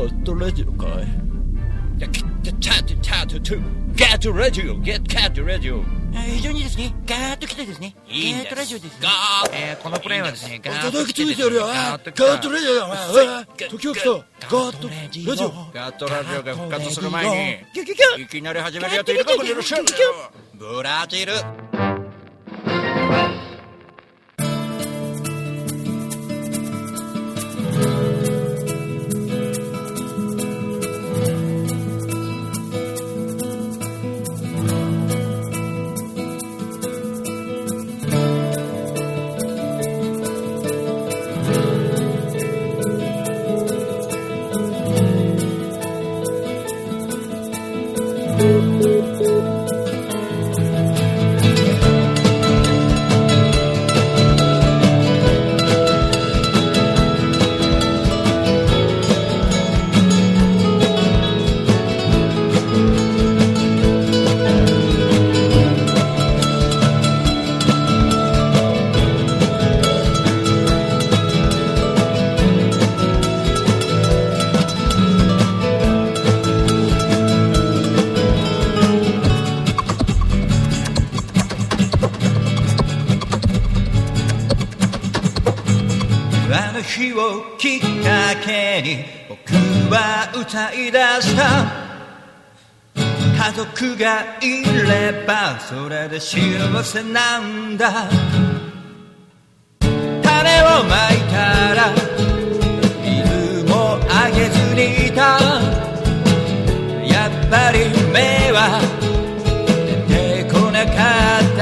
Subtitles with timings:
[0.00, 0.90] カットラジオかい
[1.98, 5.82] チャッチャッチャッチャットラジオゲットラジオ。
[6.10, 8.98] 非常にですね、ガーッと来てですね、ガーッとラジオです、ね。
[9.02, 14.08] ガーえーこのプレイはですね、ガーッとてやるよガーットラジオだ時を来た。
[14.08, 15.50] ガーットラジオ。
[15.74, 17.62] ガットラジオが復活する前
[18.16, 19.62] にいきなり始めるやついるかこの野郎
[20.54, 21.34] ブラジル
[93.60, 98.08] 族がいればそれで幸せなんだ。
[100.22, 101.92] 種をまいたら
[103.04, 105.38] 水もあげずにいた。
[107.04, 108.80] やっぱり目は
[110.08, 110.90] 出てこなか
[111.40, 111.60] った。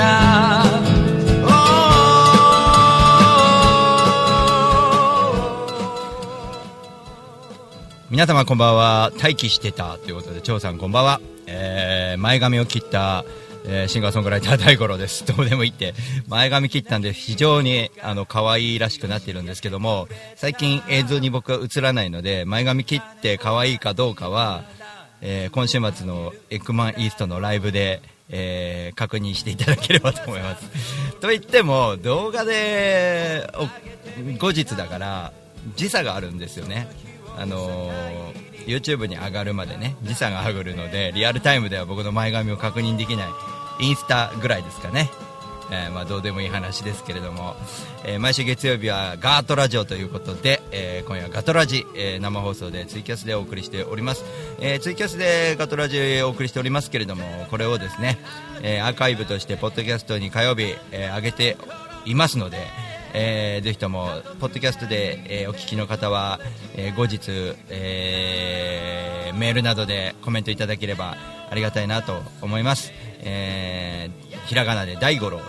[8.09, 9.11] 皆様こんばんは。
[9.21, 13.25] 待機してたということで張さんこんばんは、えー前髪を切った、
[13.66, 15.25] えーシンガーソングライター 大五郎です。
[15.26, 15.94] どうでもいいって。
[16.28, 24.64] 前髪切ったんで非常にあの可愛いらしくなってるんですけども最近映像に僕は映らないので前髪切って可愛いかどうかは、
[25.22, 30.65] えー今週末のエッグマンイーストのライブでえー確認していただければと思います。
[31.20, 33.48] と言っても動画で
[34.38, 35.32] 後日だから
[35.76, 36.88] 時差があるんですよね。
[37.38, 43.29] あのー YouTube に上がるまでね時差が上がるのでリアルタイムでは僕の前髪を確認できない
[43.81, 45.11] インスタぐらいですかね、
[45.71, 47.57] えーまあ、どうでもいい話ですけれども、
[48.05, 54.25] えー毎週月曜日はガートラジオということで、えー今夜はガトラジ、え生放送でツイキャスでお送りしております、
[54.61, 58.19] えーツイキャスでガトラジをお送りしておりますけれどもこれをですね、
[58.62, 61.57] えアーカイブとしてポッドキャストに火曜日、えー上げて
[62.05, 62.67] いますので、
[63.15, 64.09] えーぜひとも
[64.41, 66.41] ポッドキャストで、えーお聞きの方は、
[66.77, 71.17] えー後日、えーメールなどでコメントいただければ
[71.51, 75.41] ありがたいなと思います、えーひらがなで大五郎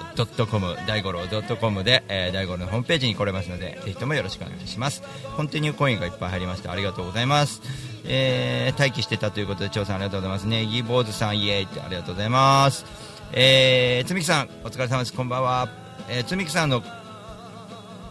[0.52, 1.22] .com 大五郎
[1.56, 5.02] .com で、えー大五郎のホームページに来れますのでぜひともよろしくお願いします。
[5.38, 7.62] コンティニューコインがいっぱい入りましたありがとうございます。
[8.06, 10.47] えー待機してたということで張さんありがとうございます。
[10.47, 12.86] ねギー坊主さんイエーイってありがとうございます。
[13.31, 15.14] えー、つみきさんお疲れ様です。
[15.14, 15.70] こんばんは、
[16.09, 16.84] えー、つみきさんの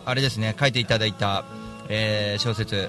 [0.08, 1.44] あれですね書いていただいた、
[1.90, 2.88] えー小説、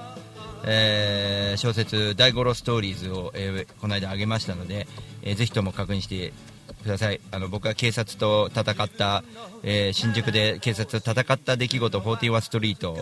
[0.64, 4.88] えー小説「大五郎ストーリーズを」えーこの間あげましたので、
[5.22, 6.32] えーぜひとも確認して
[6.82, 7.20] ください。
[7.30, 9.22] あの僕は警察と戦った、
[9.62, 12.96] えー新宿で警察と戦った出来事41ストリート、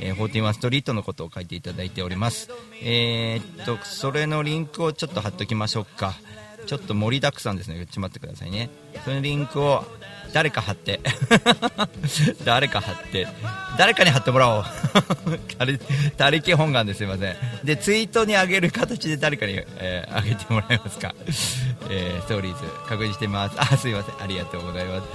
[0.00, 2.50] えー41ストリートのことを書いていただいております。
[2.82, 6.14] えーっとそれのリンクをちょっと貼っときましょうか。
[6.66, 7.76] ちょっと盛りだくさんですね。
[7.76, 8.70] ちょっと待ってくださいね。
[9.04, 9.84] そのリンクを
[10.32, 11.00] 誰か貼って。
[12.44, 13.28] 誰か貼って。
[13.76, 14.64] 誰かに貼ってもらおう。
[16.16, 17.36] 他力本願ですいません。
[17.64, 21.14] でツイートに上げる形で誰かに、えーげてもらえますか、
[21.90, 22.64] えーストーリーズ。
[22.88, 23.54] 確認してみます。
[23.58, 24.14] あすいません。
[24.22, 25.08] ありがとうございます。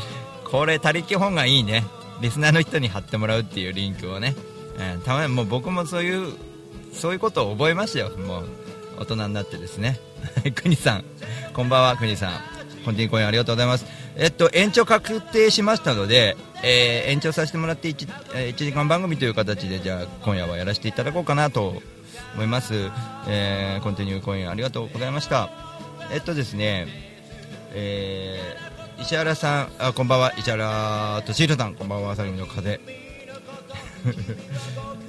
[0.46, 1.84] これ他力本願いいね。
[2.22, 4.36] リスナーの人に貼ってもらうっていうリンクをね、
[4.78, 6.34] えーたまにもう僕もそういう
[6.94, 8.10] そういうことを覚えましたよ。
[8.18, 8.48] もう
[9.00, 10.00] 大人になってですね。
[10.56, 11.06] 国さん。
[11.54, 12.32] こんばんは国さん。
[12.86, 13.86] コンティニーコインありがとうございます。
[14.16, 21.82] えっと延長確定しましたので、えー延長させてもらって 1, 1時間番組という形でじゃあ今夜はやらせていただこうかなと
[22.34, 22.90] 思います、
[23.28, 25.50] えーコンティニューコインありがとうございました。
[26.12, 26.88] えっとですね
[27.74, 30.34] えー石原さんあこんばんは。
[30.38, 31.76] 石原敏弘さん。
[31.76, 32.16] こんばんは。
[32.16, 32.80] さぎの風。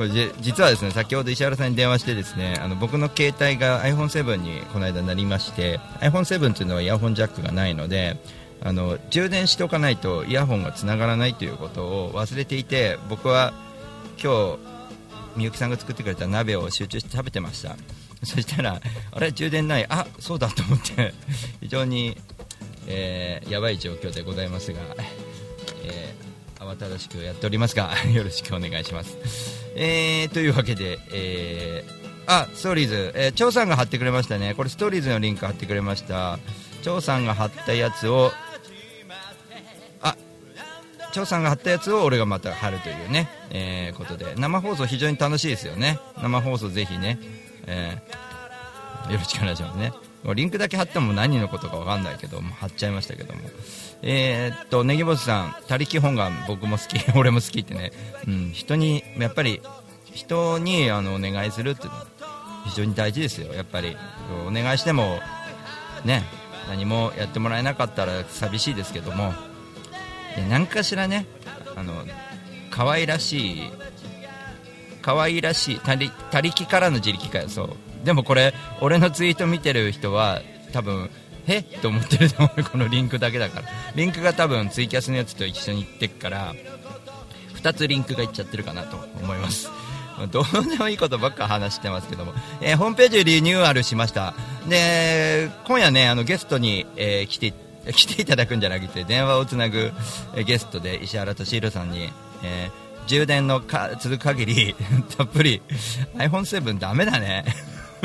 [0.00, 8.16] これじ実はですね先ほど石原さんに電話してですねあの僕の携帯が iPhone7 にこの間なりまして iPhone7 というのはイヤホンジャックがないので
[8.62, 13.52] あの充電しておかないとイヤホンがつながらないということを忘れていて僕は
[14.18, 14.58] 今日
[15.36, 17.76] みゆきさんが作ってくれた鍋を集中して食べてました。
[18.24, 18.80] そしたら
[19.12, 19.32] あれ？
[19.32, 19.86] 充電ない？
[19.90, 21.12] あそうだと思って
[21.60, 22.16] 非常に、
[22.86, 24.80] えーやばい状況でございますが、
[26.70, 29.16] 慌ただしくやっておりますが よろしくお願いします、
[29.74, 34.54] えーというわけで、えーあストーリーズ、えー、張さんが貼ってくれましたね。
[34.54, 36.38] これストーリーズのリンク貼ってくれました。
[36.82, 38.32] 張さんが貼ったやつを
[40.00, 40.14] あ
[41.12, 44.36] 張さんが貼ったやつを俺がまた貼るというね、えーことで。
[44.36, 45.98] 生放送非常に楽しいですよね。
[46.22, 47.18] 生放送ぜひね、
[47.66, 49.92] えーよろしくお願いしますね。
[50.34, 53.40] リンクだけ貼っても何のことかわかんないけど貼っちゃいましたけども。
[54.02, 56.98] えーっとネギボスさん他力本願僕も好き。
[57.16, 57.92] 俺も好きってね、
[58.26, 59.62] うん、人にやっぱり
[60.12, 61.88] 人にあのお願いするって
[62.66, 63.54] 非常に大事ですよ。
[63.54, 63.96] やっぱり
[64.46, 65.20] お願いしても
[66.04, 66.24] ね
[66.68, 69.32] 何もやってもらえなかったら寂しいですけども。
[70.48, 71.26] 何かしらね
[71.76, 72.04] あの
[72.70, 73.72] 可愛らしい
[75.02, 77.48] 可愛らしい他力他力からの自力かよ。
[77.48, 77.89] そう。
[78.04, 80.40] でもこれ俺のツイート見てる人は
[80.72, 81.10] 多分
[81.46, 83.68] えと思ってると思うこのリンクだけだから。
[83.94, 86.54] リンクが多分ツイキャスのやつと一緒に行ってっから
[87.56, 89.70] 2つリンクがいっちゃってるかなと思います。
[90.32, 94.34] どうでもいいことばっか話してますけども、えーホームページリニューアルしました。
[94.68, 97.54] で今夜ねあのゲストに、えー来て
[97.92, 99.92] 来ていただくんじゃなくて電話をつなぐ、
[100.34, 102.10] えーゲストで石原敏弘さんに、
[102.42, 104.76] えー充電のか続く限り
[105.16, 105.60] たっぷり
[106.16, 107.44] iPhone7 ダメだね。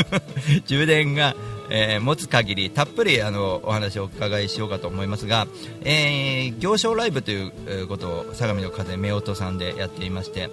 [0.68, 1.36] 充電が、
[1.70, 5.48] えー持つ限りたっぷりあのお話をお伺いしようかと思いますが、
[5.84, 10.50] えー行商ライブということを相模の風夫婦さんでやっていまして、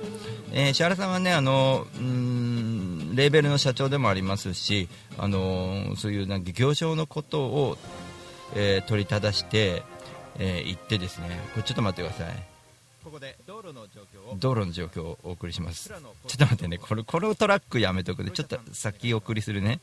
[0.53, 7.77] えー石原さんはねあのうんレーベルの社長でもありますしあのそういうなんか行商のことを、
[8.55, 9.83] えー取り正して、
[10.39, 12.52] えー言ってですねこれちょっと待ってください。
[13.63, 15.19] 道路の状況を。
[15.23, 15.89] お送りします。
[15.89, 16.01] ちょっ
[16.37, 16.79] と待ってね。
[16.79, 18.31] これこのトラックやめとくで。
[18.31, 19.81] ちょっと先送りするね。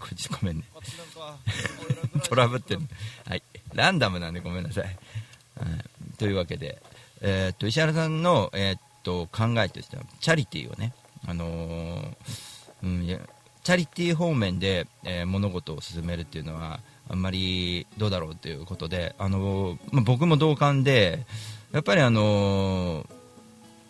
[0.00, 0.64] こっとごめんね。
[2.28, 2.80] トラブってる
[3.26, 3.42] はい。
[3.74, 4.94] ランダムなんでごめんなさい、はい、
[6.18, 6.82] というわけで、
[7.20, 10.92] えーっと石原さんの、えーっと考えとしてはチャリティーをね。
[11.26, 12.06] あのー
[12.82, 21.26] うん、チャリティー方面で、えー物事を進めるっていうのはあんまりどうだろうということで、あのーまあ僕も同感で
[21.72, 23.06] やっぱりあの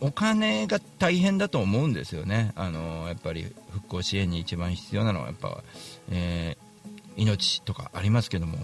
[0.00, 5.62] お金が大変だと思うんですよね、あのやっぱり復興支援に一番必要なのはやっぱ、
[6.10, 6.70] えー
[7.16, 8.56] 命とかありますけども、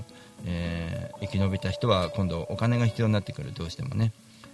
[0.46, 4.12] えー生き延びた人は今度お金が必要になってくるどうしてもね。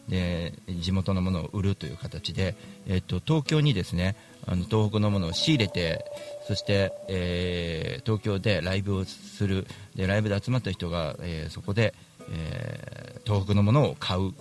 [0.08, 2.56] で地元のものを売るという形で、
[2.88, 4.16] えっと東京にですね
[4.46, 6.04] あの東北のものを仕入れて
[6.48, 9.66] そして、えー東京でライブをする。
[9.94, 11.94] でライブで集まった人が、えーそこで、
[12.30, 14.32] え東北のものを買う。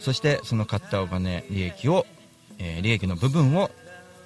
[0.00, 2.06] そしてその買ったお金利益を、
[2.58, 3.70] えー利益の部分を、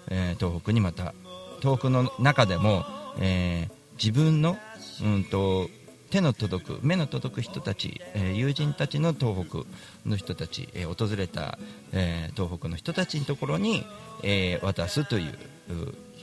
[0.09, 1.15] えー東北にまた
[1.61, 2.85] 東北の中でも、
[3.21, 4.57] えー自分の、
[5.03, 5.69] うん、と
[6.09, 9.59] 手の届く目の届く人たち、えー友人たちの東北
[10.09, 11.59] の人たち、えー訪れた、
[11.93, 13.85] えー東北の人たちのところに、
[14.23, 15.39] えー渡すという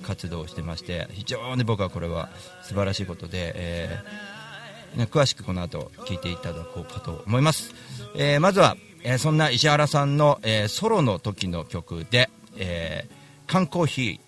[0.04, 2.30] 活動をしてまして非常に僕はこれは
[2.64, 7.74] 素晴らしいことで、えーね、詳しくこの後聞いていただこうかと思います、
[8.16, 13.12] えーまずは、えーそんな石原さんの、えーソロの時の曲で「えー
[13.48, 14.20] 缶コーヒー」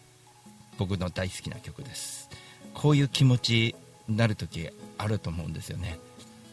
[0.77, 2.29] 僕の大好きな曲です。
[2.73, 3.75] こういう気持ち
[4.07, 5.99] になる時あると思うんですよね。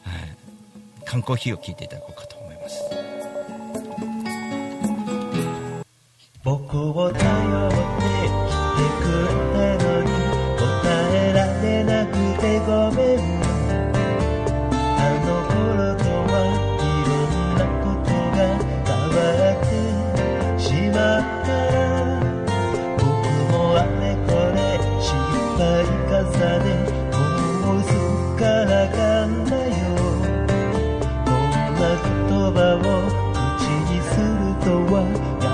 [0.02, 0.36] はい。
[1.04, 2.82] 缶コーヒーを聞いていただこうかと思います。
[6.42, 7.78] 僕を頼って来
[8.76, 9.08] てく
[9.54, 10.10] れたのに
[10.58, 10.62] 答
[11.12, 13.35] えられなくてごめん
[21.06, 21.48] った
[22.98, 23.04] 僕
[23.52, 24.58] もあれこれ
[25.00, 25.08] 失
[25.58, 25.64] 敗
[26.10, 26.22] 重
[26.64, 26.66] ね
[27.62, 29.70] もうすっからかんだよ。
[31.24, 31.34] こん
[31.78, 32.10] な言
[32.54, 32.84] 葉を
[33.58, 33.60] 口
[33.90, 34.30] にする
[34.64, 34.94] とは
[35.42, 35.46] 役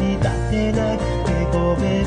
[0.00, 2.04] に立てなくてごめん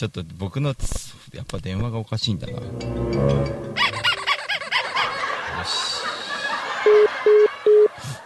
[0.00, 0.74] ちょっと僕の
[1.34, 2.54] やっぱ電話がおかしいんだな。
[2.54, 2.62] よし。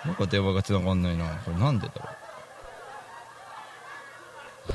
[0.07, 1.25] なんか電話が繋がんないな。
[1.45, 2.03] これなんでだろ
[4.69, 4.73] う。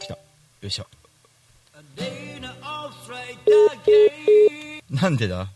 [0.00, 0.12] 来た。
[0.12, 0.20] よ
[0.64, 0.86] いしょ。
[4.90, 5.48] なんでだ？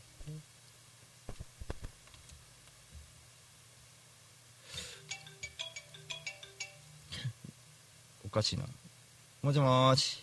[9.42, 10.22] もしもーし。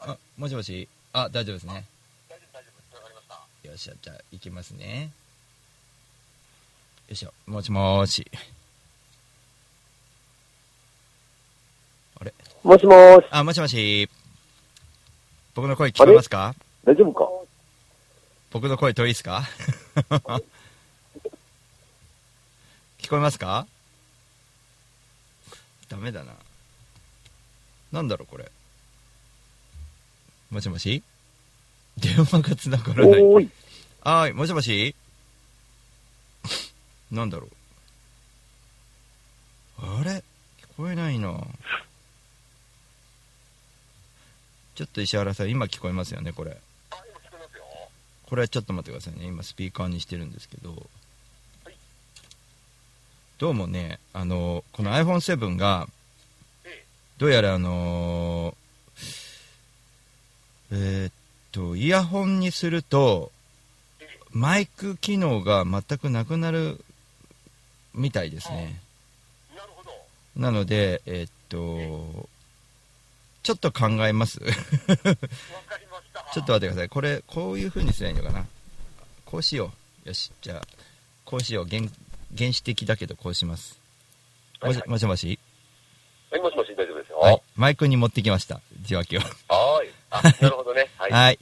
[0.00, 0.88] あもしもし。
[1.12, 1.84] あ大丈夫ですね。
[3.64, 5.10] よっしゃじゃあ行きますね。
[7.08, 8.26] よいしょもしもーし。
[12.18, 12.32] あれ？
[12.62, 14.08] もしもーし、あもしもし。
[15.54, 16.54] 僕の声聞こえますか？
[16.86, 17.28] 大丈夫か？
[18.52, 19.42] 僕の声遠いですか？
[22.98, 23.66] 聞こえますか？
[25.92, 26.32] ダメだな。
[27.92, 28.50] なんだろうこれ。
[30.50, 31.02] もしもし？
[31.98, 33.22] 電話が繋がらない。
[33.22, 34.32] はーい。
[34.32, 34.94] もしもし？
[37.10, 37.48] なんだろ
[39.82, 39.84] う。
[39.84, 40.10] あれ？
[40.12, 40.22] 聞
[40.78, 41.46] こえないな。
[44.74, 46.56] ちょっと石原さん今聞こえますよねこれ。
[48.24, 49.26] これちょっと待ってくださいね。
[49.26, 50.86] 今スピーカーにしてるんですけど、
[53.42, 55.88] どうもねあのこの iPhone7 が
[57.18, 58.54] どうやらあの
[60.70, 61.12] えーっ
[61.50, 63.32] とイヤホンにすると
[64.30, 66.84] マイク機能が全くなくなる
[67.94, 68.80] みたいですね。
[70.36, 72.28] なのでえーっと
[73.42, 74.38] ちょっと考えます。
[76.32, 76.88] ちょっと待ってください。
[76.88, 78.46] これこういう風にすればいいのかな。
[79.24, 79.72] こうしよ
[80.04, 80.08] う。
[80.10, 80.30] よし。
[80.40, 80.66] じゃあ
[81.24, 81.66] こうしよう
[82.34, 83.78] 原原始的だけどこうします。
[84.62, 85.38] もしもしもし？
[86.30, 87.18] はい、もしもし、大丈夫ですよ。
[87.18, 87.42] はい。
[87.56, 88.60] マイクに持ってきました。
[88.84, 89.20] 受話器を。
[89.20, 89.90] はーい。
[90.10, 90.88] あ、なるほどね。
[90.96, 91.10] はい。
[91.10, 91.38] はい。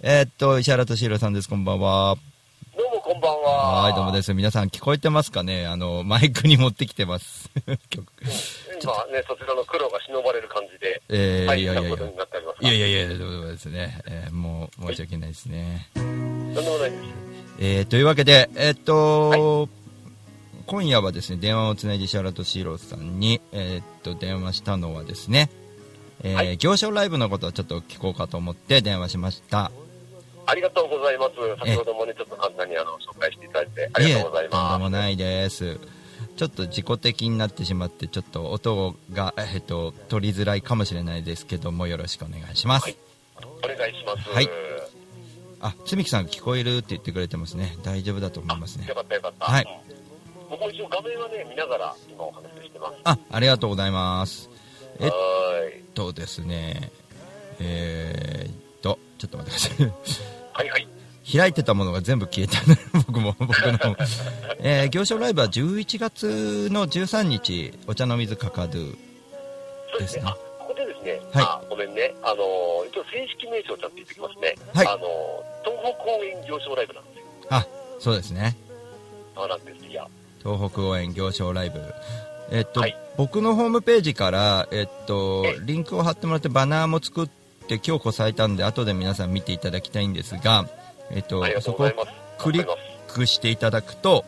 [0.00, 1.48] えーっと石原敏弘さんです。
[1.48, 2.16] こんばんは。
[2.76, 3.82] どうもこんばんは。
[3.82, 4.34] はいどうもです。
[4.34, 5.66] 皆さん聞こえてますかね？
[5.66, 7.50] あのマイクに持ってきてます。
[7.90, 8.04] 曲。
[8.82, 11.90] 今ね、そちらの苦労が忍ばれる感じで、えー、はいい、やいやいや。
[11.90, 12.68] なことになっておりますが。
[12.68, 15.88] いやいやいや、どうもですね、えーもう申し訳ないですね。
[15.94, 17.02] とんでもないです。
[17.60, 19.68] えーというわけで、えーっと、
[20.72, 25.50] 今夜はですね、電話をつないで石原敏弘さんに、えーっと、電話したのはですね、
[26.22, 29.64] えーはい行商ライブのことをちょっと聞こうかと思って電話しました。
[29.64, 29.72] は
[30.46, 31.32] ありがとうございます。
[31.58, 35.78] 先ほどもね、ちょっと簡単にあの紹介していただいて、ありがとうございとんでまもないです。
[36.38, 42.84] ちょっと自己的になってしまって、ちょっと音が、えっと、取りづらいかもしれないですけども、よろしくお願いします。
[42.84, 42.98] はいす。
[43.62, 44.30] お願いします。
[44.30, 44.48] はい
[45.62, 47.76] あ、つみきさん聞こえるって言ってくれてますね。
[47.84, 48.96] 大丈夫だと思いますねよ。
[48.96, 49.46] かったよかった。
[49.46, 49.81] はいうん。
[50.52, 52.94] 僕も一応画面はね、見ながら今お話ししてます。
[53.04, 54.50] あ、ありがとうございます。
[55.00, 55.10] えっ。
[55.94, 56.92] とですね、
[57.58, 60.26] えーっと、ちょっと待ってください。
[60.52, 60.88] はいはい。
[61.38, 63.96] 開いてたものが全部消えたね 僕も僕の、
[64.58, 68.98] えー、行商ライブは11月の13日お茶の水カカドゥ
[69.92, 70.24] そうですね。
[70.58, 72.12] ここでですね、はいあ、ごめんね。
[72.22, 74.54] あのー、一応正式名称をちゃんと言ってきますね。
[74.74, 77.24] はいあのー、東北公園行商ライブなんですよ。
[77.48, 77.66] あ
[77.98, 78.54] そうですね
[79.34, 79.86] あ、なんです。
[79.86, 80.06] いや。
[80.42, 81.80] 東北応援行商ライブ。
[82.50, 82.96] えっと、はい。
[83.16, 87.28] 僕のホームページから、えっとえ、リンクを貼ってもらってバナーも作っ
[87.68, 90.66] て今日こさえたんで後で皆さん見ていただきたいんですが、
[91.10, 91.92] えっととそうこを。
[92.38, 92.66] クリッ
[93.08, 94.24] クしていただくと、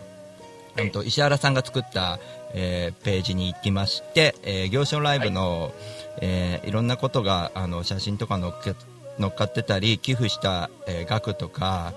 [0.77, 0.85] ええ。
[0.85, 2.19] うんと石原さんが作った、
[2.53, 5.73] えーページに行きまして、えー、行商ライブの、
[6.21, 8.75] えーいろんなことがあの写真とか載っけ
[9.19, 11.93] 乗っかってたり寄付した、えー額とか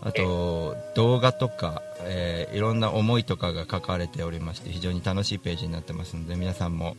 [0.00, 6.96] あと動画とか、えーいろんな思いとかが書かれておりまして非常に楽しいページになってますので皆さんも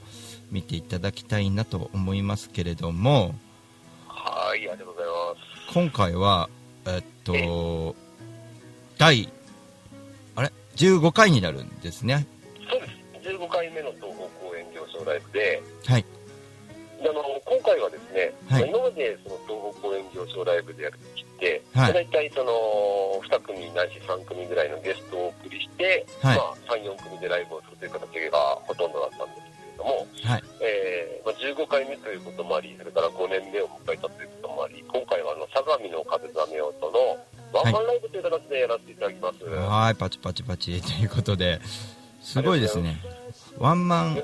[0.52, 3.36] 見ていただきたいなと思いますけれども
[4.20, 5.12] はい、ありがとうございま
[5.68, 5.74] す。
[5.74, 6.50] 今回は
[6.86, 7.96] えっと
[8.98, 9.32] 第
[10.36, 12.28] あれ？15回になるんですね。
[12.70, 12.88] そうで
[13.24, 13.30] す。
[13.30, 16.06] 15回目の東北公園行商ライブで、はい。
[17.02, 18.62] であの今回はですね、はい。
[18.62, 21.94] まあ今までその東北公園行商ライブでやるときって、はい。
[21.94, 22.52] 大体その
[23.22, 37.18] 2組ないし3組ぐらいのゲストをお送りして、はいまあ、3、4組でライブをするという形がほとんどだったんですけれども、はいえーまあ、15回目ということもあり、それから5年目を迎えたということもあり、今回はあの相模の風雨音の
[37.52, 39.44] ワンマンライブという形でやらせていただきます。
[39.46, 41.60] はい、パチパチパチ ということで、
[42.22, 42.98] すごいですね。
[43.58, 44.16] ワンマン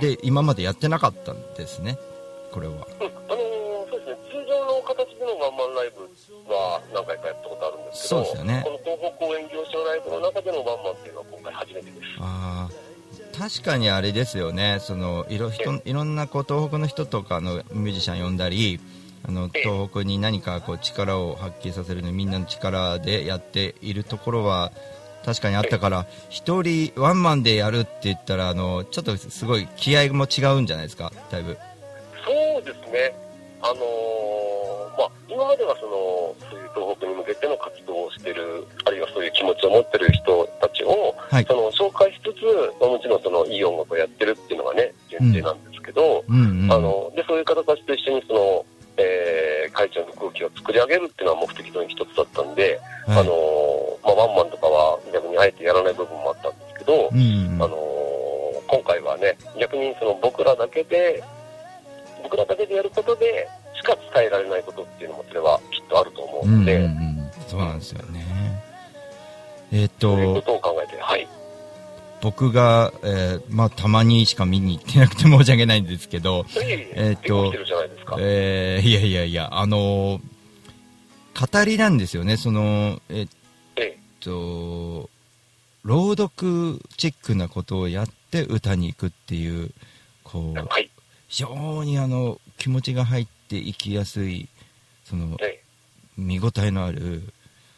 [0.00, 1.98] で今までやってなかったんですね、
[2.52, 2.86] これは。
[4.80, 6.08] の形でのワンマンライブ
[6.48, 8.62] は何回かやったことあるんですけど、そうですよね。
[8.64, 12.00] この東北公演行商ライブの中でのワンマンっていうのは今回初めてです。
[12.20, 12.90] あー。
[13.38, 18.80] 確かにあれですよね、そのいろ人いろんなこう東北の人とかのミュージシャン呼んだり、
[19.26, 19.62] あのええ。
[19.62, 24.72] 東北に何かこう力を発揮させるのみんなの力でやっているところは
[25.24, 31.56] 確かにあったから、一人ワンマンでやるって言ったらあのちょっとすごい気合も違うんじゃないですか、だいぶ。
[32.24, 33.14] そうですね、
[33.62, 41.44] あのーまあ、今まではそのそういう東北に向けての活動をしてる、あるいはそういう気持ちを持ってる人たちを、はい。
[41.44, 42.44] その紹介しつつ、
[42.80, 48.64] まあもちろんそのいい音楽をやってるっていうのがね、前提なんですけど、うんうん、あのでそういう方たちと一緒にその、
[48.96, 53.18] えー会長の空気を作り上げるっていうのは目的の一つだったんで、はい。
[53.20, 53.32] あの
[54.02, 57.62] まあ、ワンマンとかは逆にあえてやらない部分もあったんですけど、うんうん。
[57.62, 57.76] あの
[58.66, 61.22] 今回はね、逆にその僕らだけで、
[62.22, 68.24] 僕らだけでやることでしか伝えられないことっていうのも、それはきっとあると思うので、うんうんうん、そうなんですよね。
[69.72, 71.28] えっ、そういうとことを考えて、はい。
[72.20, 78.16] 僕が、えーまあ、たまにしか見に行ってなくて申し訳ないんですけど、ええーっとしてるじゃないですか。
[78.18, 80.20] えーいやいやいや、あのー
[81.40, 83.28] 語りなんですよね、その、えっ
[83.76, 85.08] えと、
[85.84, 89.70] 朗読チックなことをやって歌に行くっていう、
[90.22, 90.90] こう、はい。
[91.30, 94.48] 非常にあの、気持ちが入っていきやすい、
[95.04, 95.62] その、え
[96.18, 97.22] 見応えのある、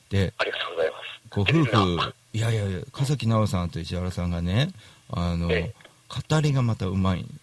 [0.08, 1.02] で、ありがとうございます。
[1.30, 4.70] ご夫婦な、いやいやいや、笠木直さんと石原さんがね、
[5.10, 5.82] あの、ええ
[6.30, 7.40] 語りがまたうまいん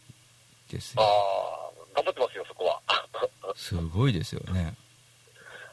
[0.71, 1.07] ですあよ。
[1.07, 2.79] あ、頑張ってますよ、そこは。
[3.55, 4.75] すごいですよね。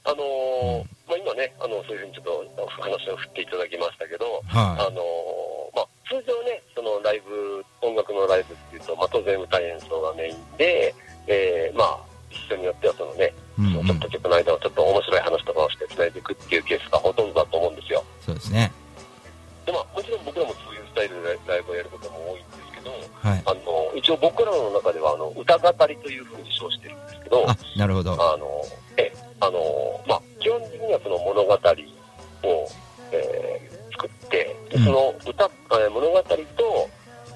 [0.05, 2.25] あのーうんまあ、今ね、あのそういうふうにちょっ
[2.57, 4.93] と話を振っていただきましたけど、あはのーまあ、
[6.09, 10.95] 通常ね、そのライブ、音楽のライブっていうと、まあ、当然歌演奏がメインで、
[11.27, 11.99] えーまあ、
[12.31, 13.63] 人によってはそのね、い。
[13.63, 18.05] うんうんちょっと曲の間をちょっと面白い話とかをして繋いでいくっていうケースがほとんどだと思うんですよ。
[18.21, 18.71] そうですね。
[19.65, 22.91] で、まあ、もちろん僕らもそういうスタイルでライブをやることも多いんですけど、
[23.29, 23.43] はい。
[23.47, 28.13] あの、一応僕らの中では、あの、歌語りというふうに称してるんですけど、あ、なるほど。
[28.13, 28.63] あの、
[28.97, 29.61] え、あの、
[30.07, 32.69] まあ、基本的にはその物語を、
[33.11, 33.66] え
[34.85, 36.91] その歌、えー物語と、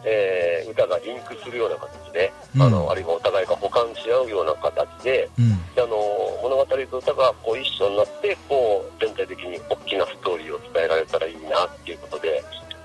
[0.05, 5.75] えー歌がリンクするような形で、うんあの、あるいはお互いが補完し合うような形で、うん。
[5.75, 5.97] であの、
[6.43, 12.43] 物語と歌がこう一緒になって、こう、全体的に大きなストーリーを伝えられたらいいなっていうことで、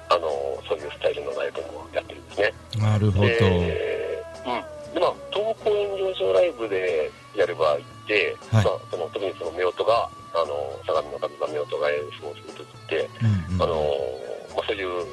[0.10, 0.30] あの、
[0.68, 2.54] そういうスタイルのライブもやってるんですね。
[2.78, 3.28] なるほど。
[3.28, 4.94] で、うん。
[4.94, 10.76] で、まあ、東公演上昇ライブでやる場合って、はいまあ、その、特にその夫婦が、あの、
[11.46, 14.25] 神音が演奏するときって、うんうんあの
[14.56, 15.06] まあ、そういう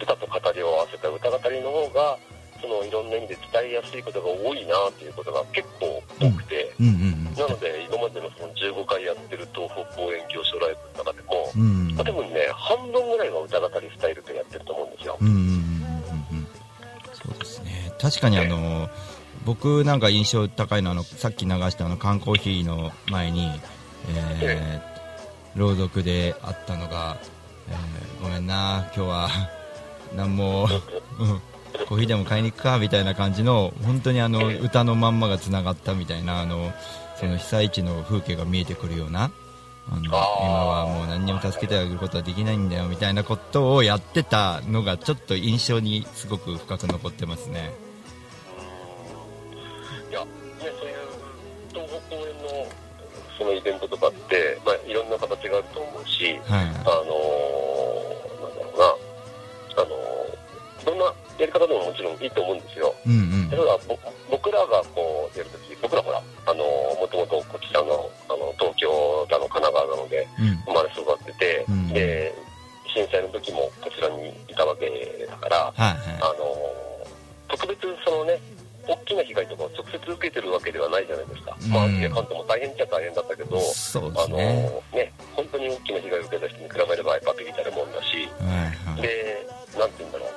[0.00, 2.18] 歌と語りを合わせた歌語りの方が
[2.60, 15.16] そのいろんな意味で伝えやすいことが多いなっていうことが結構多くて、うんうんなので今までのその15回やってる東北公演行商ライブの中でも、うんうんまあ、多分ね半分ぐらいは歌語りスタイルでやってると思うんですよ。
[15.20, 15.54] うんうんうんうんう
[16.42, 16.46] ん。
[17.14, 17.92] そうですね。
[18.00, 18.88] 確かにあの
[19.44, 23.48] 僕なんか印象高いのはあのさっき流したあの缶コーヒーの前に、
[24.08, 24.98] えー
[25.58, 27.18] 朗読であったのが、
[27.70, 29.28] えーごめんな今日は。
[30.16, 30.68] 何も、
[31.18, 31.40] うん。
[31.86, 36.72] コーヒーでも買いに行くかみたいな感じの本当にあの歌のまんまがつながったみたいなあの
[37.18, 39.30] その被災地の風景が見えてくるような
[39.90, 47.72] あの今はもう何にも助けてあげることはできないんだよみたいなことをやってたのがちょっと印象にすごく深く残ってますね。
[50.10, 50.26] いや、ね、
[50.60, 50.97] そういう
[53.38, 56.66] そのイベントとかって、まあ、いろんな形があると思うし、はい。
[56.66, 61.04] あのーなんだろうな、あのーどんな
[61.38, 62.94] やり方でももちろんいいと思うんですよ。
[63.06, 63.50] うんうん。
[63.50, 63.98] ただぼ
[64.30, 70.56] 僕らがこうやるとき、僕らほら、あのーもともとこちらのあの東京だの神奈川なのでうん。
[70.66, 71.88] 生まれ育ってて、うん。
[71.92, 72.34] で
[72.94, 74.88] 震災の時もこちらにいたわけ
[75.28, 77.06] だから、はいはあの
[77.48, 78.38] 特別そのね、
[78.88, 81.56] 大きな被害とかを直接受けてるわけではないじゃないですか。
[81.60, 81.70] うん。
[81.70, 89.02] まあ、いや関東も大変っちゃ大変だったけど、いそうであのすねね、本当に大きな被害を受けた人に比べればやっぱビビたるもんだし、はいはい。
[89.02, 89.46] で、
[89.76, 90.28] なんて言うんだろう、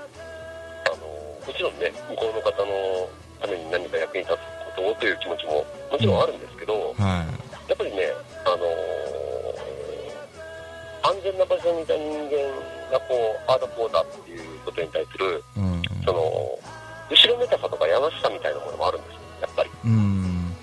[0.86, 1.08] あの
[1.48, 3.10] もちろんね、向こうの方の
[3.40, 4.38] ために何か役に立つ
[4.76, 7.24] ことをという気持ちももちろんあるんですけど、は
[7.72, 8.12] やっぱりね、
[8.44, 8.68] あの
[11.04, 12.36] 安全な場所にいた人間
[12.92, 15.82] がこう、ああだこうだっていうことに対する、いうん。
[16.06, 16.60] その、
[17.12, 19.70] 後ろめたさとかやましさみたいなものもあるんですよ、やっぱり。
[19.84, 20.56] うん。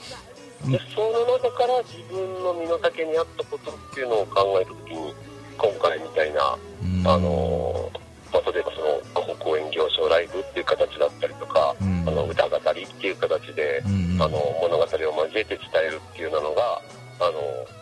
[0.73, 5.15] で、その中から自分の身の丈に合ったことっていうのを考えたときに、
[5.59, 7.07] 今回みたいな、うん。
[7.07, 7.91] あの、
[8.33, 12.05] まあ、例えばその、東北公演行商ライブっていう形だったりとか、うん。
[12.09, 14.23] あの、歌語りっていう形で、うん。
[14.23, 16.81] あの、物語を交えて伝えるっていうのが、
[17.21, 17.33] あの、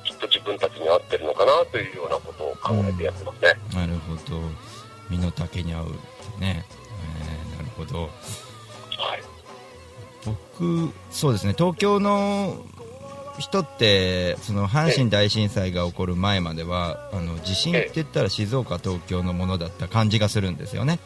[0.03, 3.55] きっと自分たちに合ってるのかなというようなことを考えてやってますね。
[3.75, 4.41] なるほど。
[5.09, 5.89] 身の丈に合うっ
[6.35, 6.65] てね、
[7.21, 8.11] えーなるほど
[8.97, 9.23] はい。
[10.25, 12.65] 僕そうですね東京の
[13.39, 20.99] 人ってその阪神大震災が起こる前まではあの地震って言ったら静岡東京のものだった感じがするんですよね、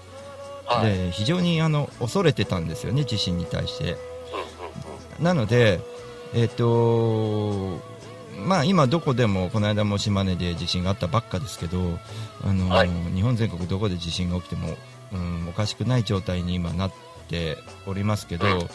[0.64, 0.96] はい。
[0.96, 3.96] で非常にあの恐れてたんですよね地震に対して。
[5.18, 5.80] なので
[6.32, 7.80] えっ、と
[8.46, 11.98] まあ今どこでもこの間も島根で地震があったばっかですけど
[12.42, 14.76] あの、はい日本全国どこで地震が起きても、
[15.12, 17.09] うん、おかしくない状態に今なって
[17.86, 18.68] おりますけどうん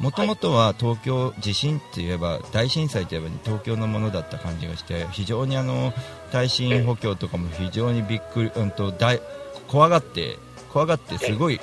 [0.00, 5.92] もともとは東京地震って言えば大震災といえば東京のものだった感じがして非常にあの
[6.32, 9.20] 耐震補強とかも非常にびっくり、うん、と大
[9.68, 10.38] 怖がって
[10.72, 11.60] 怖がってすごい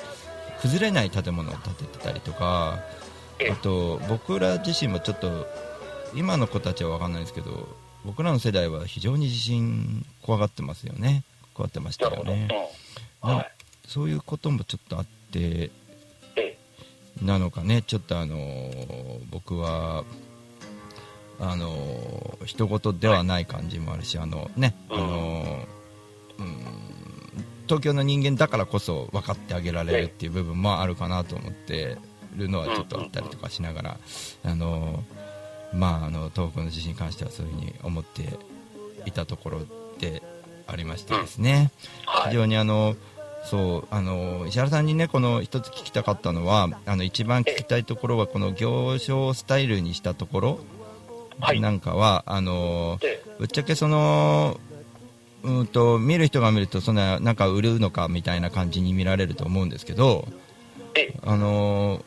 [0.62, 2.80] 崩れない建物を建ててたりとか
[3.40, 5.48] ええあと僕ら自身もちょっと
[6.14, 7.68] 今の子たちは分かんないですけど
[8.06, 11.24] 僕らの世代は非常に地震怖がってますよね
[11.56, 12.06] 怖がってました。
[12.06, 12.48] よね
[13.24, 13.36] うん。
[13.36, 13.52] はい。
[13.88, 15.72] そういうこともちょっとあってええ。
[17.22, 17.82] なのかね。
[17.86, 20.04] ちょっとあのー僕は
[21.40, 25.00] あのー人事ではない感じもあるし、あのね、あうん。
[25.02, 25.66] のー
[26.40, 26.58] うん
[27.68, 31.98] 東京の人間だからこそ分かってあげられるっていう部分もあるかなと思って
[32.38, 33.98] るのはちょっとあったりとかしながら、
[34.46, 38.40] あのーまああの東北の地震に関してはそういうふうに思って
[39.06, 39.60] いたところ
[40.00, 40.24] で
[40.66, 41.72] ありましてですね。
[42.06, 42.32] はい。
[42.32, 42.96] 非常にあの
[43.50, 50.60] そうあの石原さんにねこの一つ聞きたかったのはあの一番聞きたいところはこの行商スタイルにしたところ
[51.40, 54.60] はいなんかは、あのえぶっちゃけその
[55.44, 60.28] うんと見る人が見るとそんななんか売るのかみたいな感じに見られると思うんですけど。
[61.24, 62.04] あの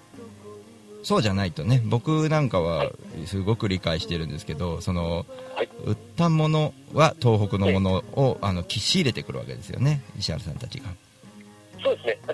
[1.02, 2.90] そうじゃないとね僕なんかは
[3.24, 5.24] すごく理解してるんですけどその
[5.56, 5.68] はい。
[5.84, 10.88] 売ったものは東北のものをあの仕入れてくるわけですよね石原さんたちが。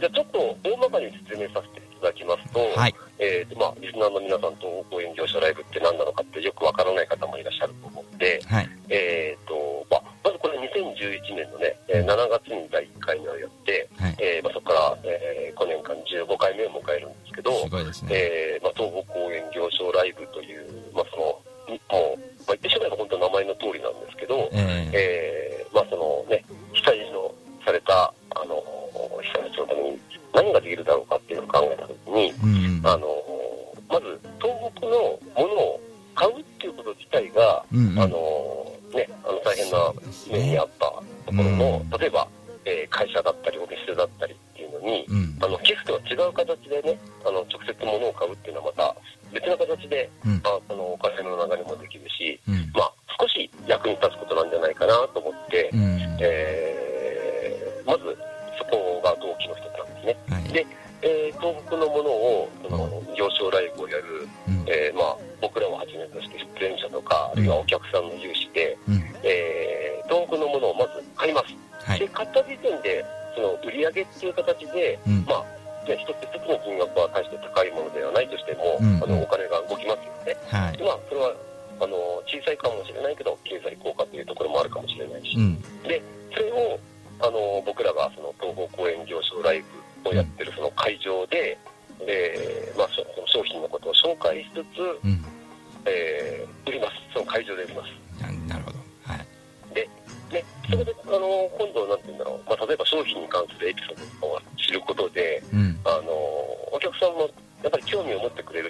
[0.01, 2.95] じゃあちょっと大まかに説明させていただきますと、はい。
[3.19, 8.69] えーとまあ、リスナーの皆さんと公演業者ライブって何なのかってよくわからない方もいらっしゃると思うんで、はい。
[8.89, 14.17] えーとまあ、まずこれ2011年のね、えー7月に第1回目をやって、はい。
[14.21, 18.11] えーまあ、そこから、え5年間15回目を迎えるんですけど、すごいですね。
[18.13, 20.69] えーまあ、東北公演行商ライブという、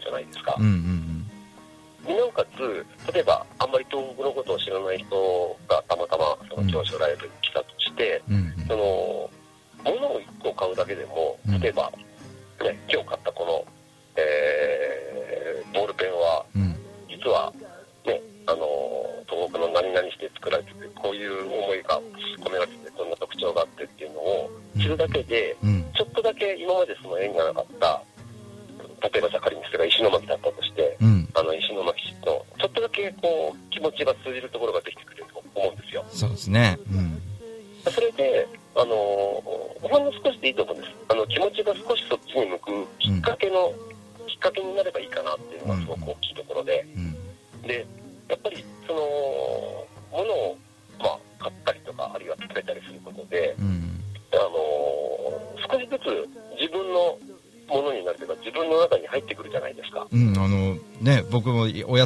[0.07, 0.55] じゃないですか。
[0.59, 1.07] うんうん
[2.07, 7.51] なおかつ、例えば、あんまり東北のことを知らない人がたまたま、その教書ライブに来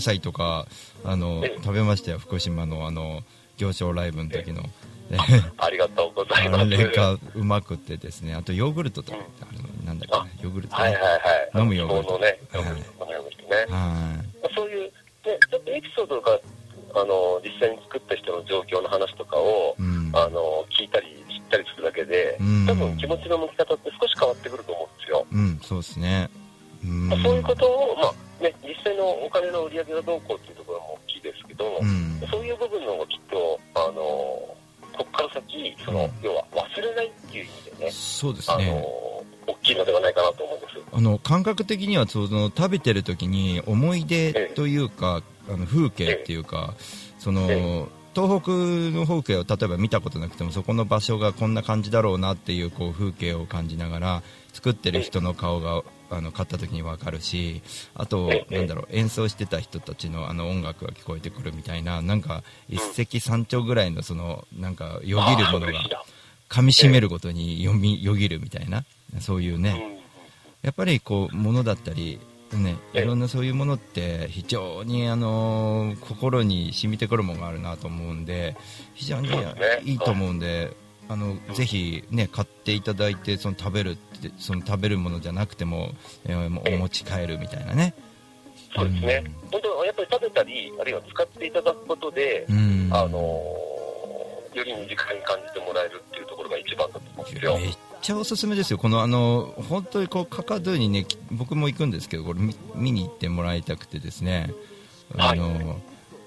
[0.01, 0.67] 野菜とか
[1.05, 1.63] あのええ。
[1.63, 3.23] 食べましたよ、福島のあの
[3.59, 4.71] 行商ライブの時の、ね
[5.59, 6.71] ありがとうございあます。
[6.71, 9.61] れがうまくってですね、あとヨーグルトとか、あの。
[9.85, 11.51] なんだっけヨーグルトね、はいはいはい。
[11.57, 12.19] 飲むヨーグルト。
[12.19, 12.65] ね、はい
[41.61, 46.75] 覚的にはその食べてる時に思い出というか、あの風景っていうか、
[47.19, 57.63] その、え東北の風景を例えば見たことなくてもそこの場所がこんな感じだろうなっていうこう風景を感じながら作ってる人の顔があの買った時に分かるし
[57.95, 58.57] あとええ。
[58.57, 65.75] なんだろう演奏してた人たちのあの音楽が聞こえてくるみたいななんか一石三鳥ぐらいのそのなんかよぎるものが
[66.49, 68.85] 噛み締めるごとによみよぎるみたいな
[69.21, 70.00] そういうね、うん
[70.63, 72.21] やっぱりこう物だったり、
[72.53, 73.03] ね、ええ。
[73.03, 78.57] いろんなそういうものって非常にあの心に染みてくるものがあるなと思うんで
[78.95, 79.29] 非常に
[79.85, 80.77] いいと思うんで、
[81.09, 85.93] あのぜひ、ね、買っていただいてその食べるってその食べるものじゃなくても、
[86.25, 87.95] えーお持ち帰るみたいなね。
[88.75, 89.25] そうですね。
[89.51, 92.89] 本当やっぱり食べたり、あるいは使っていただくことで、うん。
[92.93, 93.81] あのー
[94.55, 97.57] より身近に感じてもらえるっていうところが一番だと思うんですよ。
[97.57, 104.53] めっちゃおすすめですよ、このあの本当にこうカカドゥにね僕も行くんですけど、これ見見に行ってもらいたくてですね、
[105.17, 105.81] あの、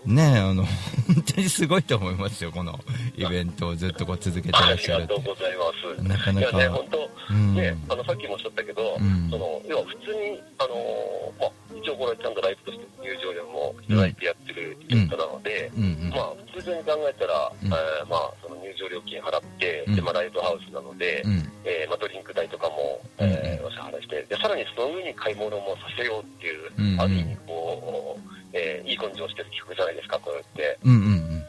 [0.06, 0.66] ねあの
[1.08, 2.80] 本当にすごいと思いますよ、この
[3.16, 5.14] イベントをずっとこう続けてらありっしゃるって。
[5.16, 5.36] がとう。
[5.36, 5.64] ございま
[5.98, 6.04] す。
[6.04, 6.58] なかなか。
[6.58, 7.56] いやね、本当、うん。
[7.56, 9.30] ね、あの、さっきもおっしゃったけど、うん。
[9.30, 15.84] その、要は普通に、あのーまあ、一応これちゃんとライブとして入場料もいただいてやってるイベントなので、うん。
[15.84, 16.10] うん。
[16.10, 17.68] まあ、通常に考えたら、うん。
[17.68, 19.96] えーまあ、その入場料金払って、うん。
[19.96, 21.52] で、まあ、ライブハウスなので、うん。
[21.66, 23.30] えーまあ、ドリンク代とかも、うん。
[23.30, 30.78] えーお支払いして、で、さらにその上に買い物もさせようっていう、ある意味、こう、えーいい根性してる企画じゃないですか、こうやって。
[30.84, 31.40] うんうん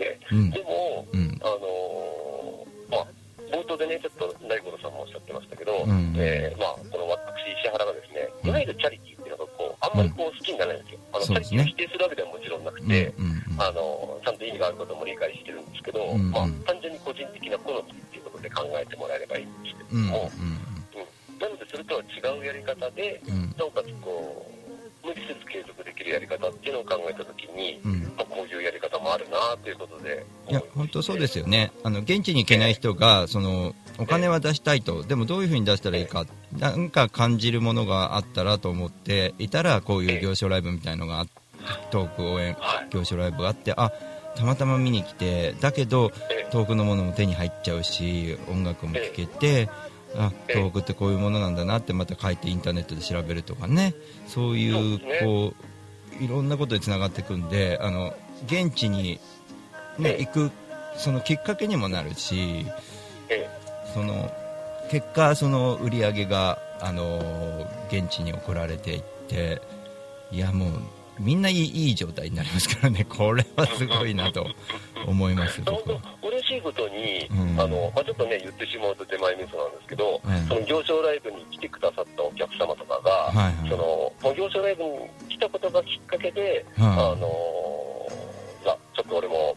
[0.00, 0.50] ね、うん。
[0.50, 1.38] でも、うん。
[1.42, 3.06] あのーまあ、
[3.52, 8.50] 冒頭でね、ちょっと大五郎さんもおっしゃってましたけど、うんえーまあ、この私、石原がですね、うん。
[8.50, 11.00] いわゆるチャリティーっていうのがこう、あんまりこう好きにならないんですよ。
[11.12, 13.14] あの、チャリティーを否定するわけではもちろんなくうんて、
[13.58, 21.38] あのーちゃんと意味があることも理解してるんですけど、まあ、単純に個人的な好みっていうことで考えてもらえればいいんですけどうんも、うん。
[21.40, 23.54] なので、それとは違うやり方で、うん。
[23.56, 24.59] なおかつこう、
[25.04, 28.00] 無理せず継続できるやり方っていうのを考えたときに、うん。
[28.16, 30.26] まあ、こういうやり方もあるなということで。
[30.48, 31.72] いや本当そうですよね。
[31.84, 35.02] あの現地に行けない人がそのお金は出したいと。
[35.02, 41.26] でもどういうふうに出したらいいかなんか感じるものがあったらと思っていたらこういう行商ライブみたいのがあ
[41.90, 42.88] トーク応援はい。
[42.90, 43.92] 行商ライブがあってあ
[44.36, 49.68] たまたま見に来てだけどえ遠くのものも手に入っちゃうし音楽も聴けて
[50.16, 50.62] あええ。
[50.62, 53.94] 遠くってこういうものなんだなってまた書いてインターネットで調べるとかね。
[54.26, 55.54] そういそうこ
[56.20, 58.14] ういろんなことにつながっていくんであの
[58.46, 59.20] 現地に、
[59.98, 60.24] ねえ、え。
[60.26, 60.50] 行く
[60.96, 62.66] そのきっかけにもなるし
[63.28, 63.48] え。
[63.94, 64.30] その
[64.90, 69.60] 結果その売り上げがあの現地に送られていって
[70.32, 70.70] いやもう
[71.18, 73.04] みんないいいい状態になりますからね。
[73.04, 74.46] これはすごいなと
[75.06, 76.00] 思います本僕は。
[76.22, 77.60] 当嬉しいことに、うん。
[77.60, 80.46] あのまあ、ちょっとね言ってしまうと手前味噌なんですけど、うん。
[80.46, 83.70] その行商ライブに来てくださったお客様とかが、はいはい。
[83.70, 86.88] そのまあ行商ライブに来たことがきっかけで、はい。
[86.88, 87.28] あの
[88.64, 89.56] まあ、ちょっと俺も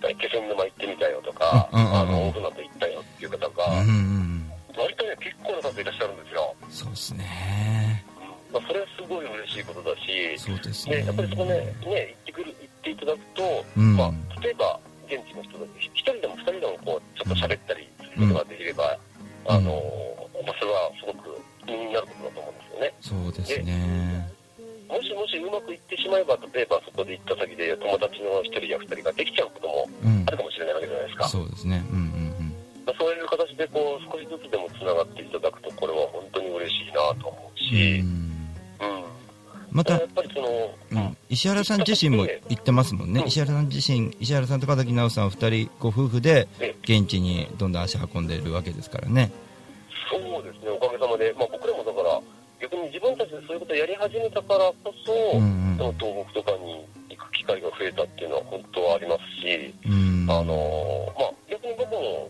[0.00, 4.50] 気仙沼行ってみたよとか、あの大船渡行ったよっていう方が、うんうん。
[4.76, 8.04] 割とね結構な数いらっしゃるんですよ、そうですね。
[8.52, 10.96] まあ、それはすごい嬉しいことだし、そうですね。
[10.96, 19.10] ね、やっぱりそこね、ね行ってくる、行っていただくと、うんまあ、例えば、現地の人たち、一人でも二人でもこう、ちょっと喋ったりすることができれば、うん
[19.48, 19.72] あの、
[20.44, 23.24] まあ、それはすごく気になることだと思うんですよね。
[23.24, 24.30] そうですね
[24.88, 31.28] もしもしうまくいってしまえば、例えばそこで行った先で友達の一人や二人ができちゃうこともうんあるかもしれないわけじゃないですか。
[31.28, 32.10] そうですねうん
[32.98, 38.29] そういう形でこう、少しずつでも繋がっていただくと、これは本当に嬉しいなと思うし、んうん。
[39.72, 40.48] またやっぱりその、
[40.92, 43.28] うん、石原さん自身も言ってますもんね、うん。
[43.28, 49.30] 石原さん自身、石原さんと片木直さん、2人ご夫婦でえ現地にどんどん足運んでいるわけですからね、
[50.10, 52.20] そうですね、おかげさまで、まあ、僕らもだから、
[52.60, 55.76] 逆に自分たちでそういうことをやり始めたからこそ、うんうん。
[55.78, 62.28] その東北とかに行く機会が増えたっていうのは本当はありますし、うん、あのまあ、逆に僕も、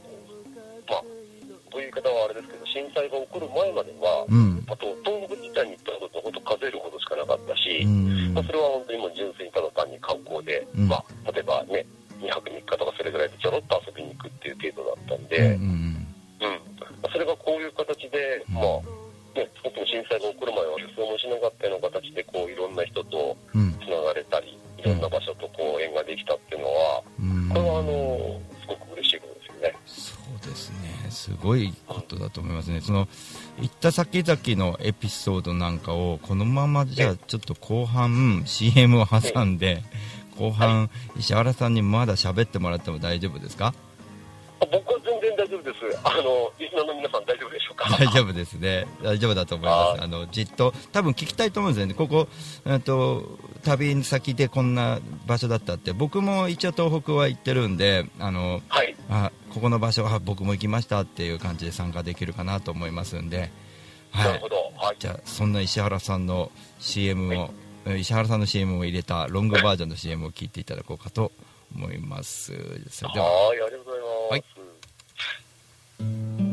[0.88, 1.02] まあ、
[1.72, 5.19] という言い方はあれですけど、震災が起こる前までは、うん、あと東
[7.82, 8.34] し、うん。
[8.34, 10.88] まあ、それは本当にもう純粋にただ単に観光で、うん。
[10.88, 11.86] まあ、例えばね、
[12.20, 16.00] 2泊3日とかそれぐらいでちょろっと遊びに行くっていう程度だったんで、うんうん
[16.40, 18.54] うん、それがこういう形で、うん。
[18.54, 18.64] まあ、
[19.34, 23.72] ね、特に震災が起こる前は予想もしなかったような形で、こう、いろんな人とうん。
[23.80, 27.48] つながれたり、いろんな場所とこう、縁ができたっていうのは、うん。
[27.48, 29.76] これは、あの、すごく嬉しいことですよね。
[29.86, 30.14] そ
[30.46, 33.08] うですね、すごいことだと思いますね、その
[33.92, 34.40] た先々
[34.72, 39.82] のエピソードなんかを、このままじゃあ、ちょっと後半、CM を挟んで、
[40.38, 43.74] 後半、石原さんにまだ喋ってもらっても大丈夫ですか？
[44.62, 45.98] あ僕は全然大丈夫です。
[46.04, 47.88] あの、リスナーの皆さん大丈夫でしょうか？
[47.98, 52.28] 大丈夫ですね、大丈夫だと思います、ああのじっと、多分聞きたいと思うんですよね、ここ、
[52.66, 58.94] えっと旅先でこんな場所だったって、僕も一応、東北は行ってるんで、あのはい。
[59.08, 63.50] あここの場所は僕も行きましたっていう感じで参加できるかなと思いますんで、
[64.10, 64.56] はいなるほ、ど。
[64.76, 64.96] はい。
[64.98, 67.50] じゃあ、そんな石原さんの CM を、
[67.96, 71.32] 石原さんの CM を入れたロングバージョンの CM を聞いていただこうかと
[71.74, 72.52] 思います。
[72.90, 74.32] それでははい、ありがとうございます。
[74.32, 74.38] は
[76.46, 76.49] い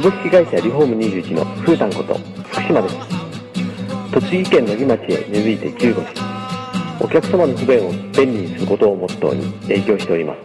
[0.00, 2.14] 株式会社リフォーム21のふうたんこと
[2.52, 2.94] 福島です。
[4.12, 6.14] 栃木県野木町へ根付いて15年
[7.00, 10.42] お客様の不便を便利にすることをモットーに営業しております。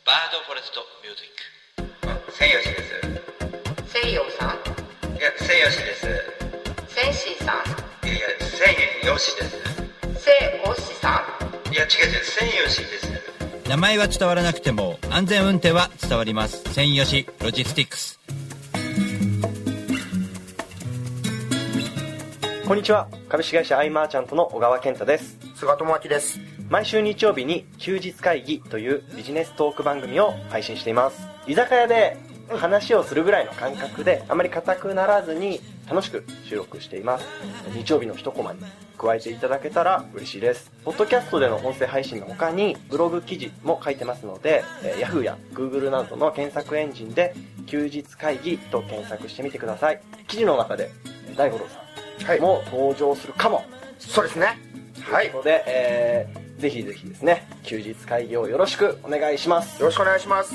[0.05, 0.94] バードフォレスト。
[5.65, 6.07] よしです。
[6.89, 8.07] せいしーさん。
[8.07, 9.57] いやせんよしです。
[10.23, 10.35] せい
[10.71, 11.23] おしさ
[11.71, 11.73] ん。
[11.73, 13.71] いや違う違うせんよしです。
[13.71, 16.63] 名前は伝わらなくても安全運転は伝わります。
[16.75, 18.21] せんよしロジスティックス。
[22.69, 23.09] こんにちは。
[23.31, 25.39] 株式会社アイマーちゃんとの小川健太です。
[25.55, 26.41] 菅智明です。
[26.69, 31.27] 毎週日曜日に休日会議というビジネストーク番組を配信しています。
[31.47, 32.19] 居酒屋で
[32.49, 37.27] 話をするぐらいの感覚であまり硬くならずに楽しく収録しています。
[37.75, 38.61] 日曜日の一コマに
[38.97, 40.71] 加えていただけたら嬉しいです。
[40.85, 47.35] ポッドキャストでの音声配信の他にブログ記事も書いてますので、えー Yahoo や Google などの検索エンジンで
[47.67, 50.01] 休日会議と検索してみてください。
[50.27, 50.91] 記事の中で
[51.29, 53.65] えー大五郎さんも登場するかも、
[53.99, 54.59] そうですね。
[55.03, 55.27] はい。
[55.27, 59.81] ということで、えーぜひぜひですね休日会議をよろしくお願いします。
[59.81, 60.55] よろしくお願いします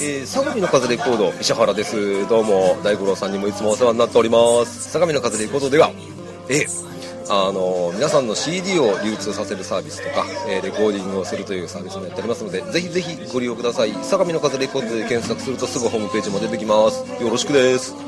[0.00, 2.28] えー、相模の風レコード石原です。
[2.28, 4.90] どうも大五郎さんにもいつもお世話になっております。
[4.90, 5.92] 相模の風レコードでは
[6.48, 6.66] え
[7.28, 13.92] あの皆さんの CD を流通させるサービスとか、えーレコーディングをするというサービスもやっておりますのでぜひぜひご利用ください。
[14.02, 17.04] 相模の風レコードで検索するとすぐホームページも出てきます。
[17.22, 18.05] よろしくです。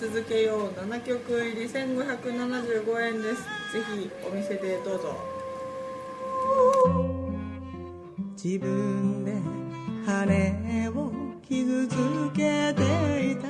[0.00, 0.68] 続けよう。
[0.80, 3.42] 7曲入り1575円です。
[3.70, 5.14] ぜひお店でどうぞ。
[8.42, 9.34] 自分で
[10.06, 11.12] 羽を
[11.46, 11.94] 傷つ
[12.34, 12.80] けて
[13.32, 13.48] いた。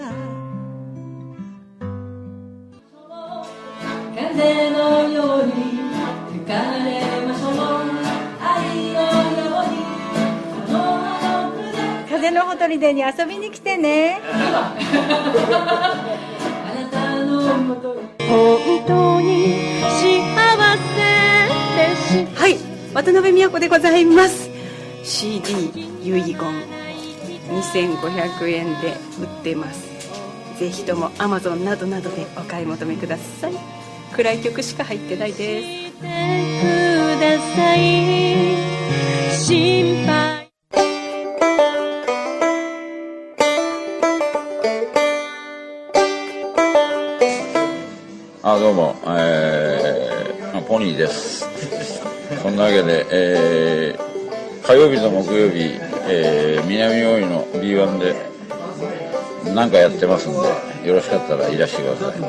[4.12, 5.52] 風のように
[6.32, 6.52] 吹か
[6.84, 7.54] れましょう。
[8.42, 8.98] 愛の
[9.44, 9.78] ように
[12.08, 14.20] 風のほとりでに遊びに来てね
[17.74, 17.96] 本
[18.86, 19.90] 当に幸
[20.76, 20.84] せ
[21.76, 22.56] ですはい
[22.92, 24.50] 渡辺美和子でございます。
[25.04, 25.70] CD
[26.02, 26.34] 遺言
[27.48, 29.88] 2500円で売ってます。
[30.58, 33.52] ぜひとも Amazon などなどでお買い求めください。
[34.12, 35.68] 暗い曲しか入ってないです。
[39.46, 40.19] 心配
[50.96, 51.46] です。
[52.42, 54.10] そんなわけで、えー
[54.62, 58.14] 火曜日と木曜日、えー南大井の B1 で
[59.54, 60.38] 何かやってますんで
[60.88, 62.20] よろしかったらいらしてください。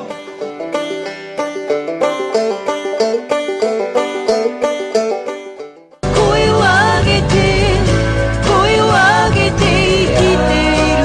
[6.15, 7.33] 声を上げて
[8.47, 10.35] 声を上げて生きてい
[10.97, 11.03] る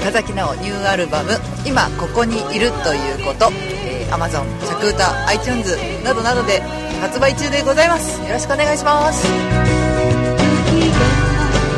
[0.00, 1.30] 深崎奈緒ニューアルバム
[1.66, 3.50] 「今ここにいるということ」
[4.14, 6.60] えー、Amazon 着歌 iTunes などなどで
[7.00, 8.20] 発売中でございます。
[8.22, 9.26] よろしくお願いします。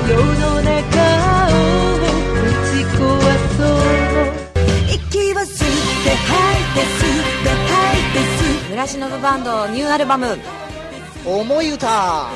[0.09, 0.23] 世の
[0.63, 0.73] 中
[1.51, 1.59] を
[1.97, 3.01] 打ち壊
[3.57, 3.77] そう
[4.89, 5.69] 息を吸っ
[6.05, 6.31] て吐
[6.61, 10.39] いて吸って吐いて吸村忍バンドニューアルバム
[11.27, 12.29] 「思い歌」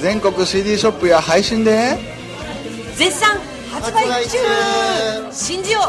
[0.00, 1.98] 全国 CD ショップや配信で。
[2.96, 3.38] 絶賛。
[3.70, 4.38] 発売中。
[5.32, 5.80] 信じよ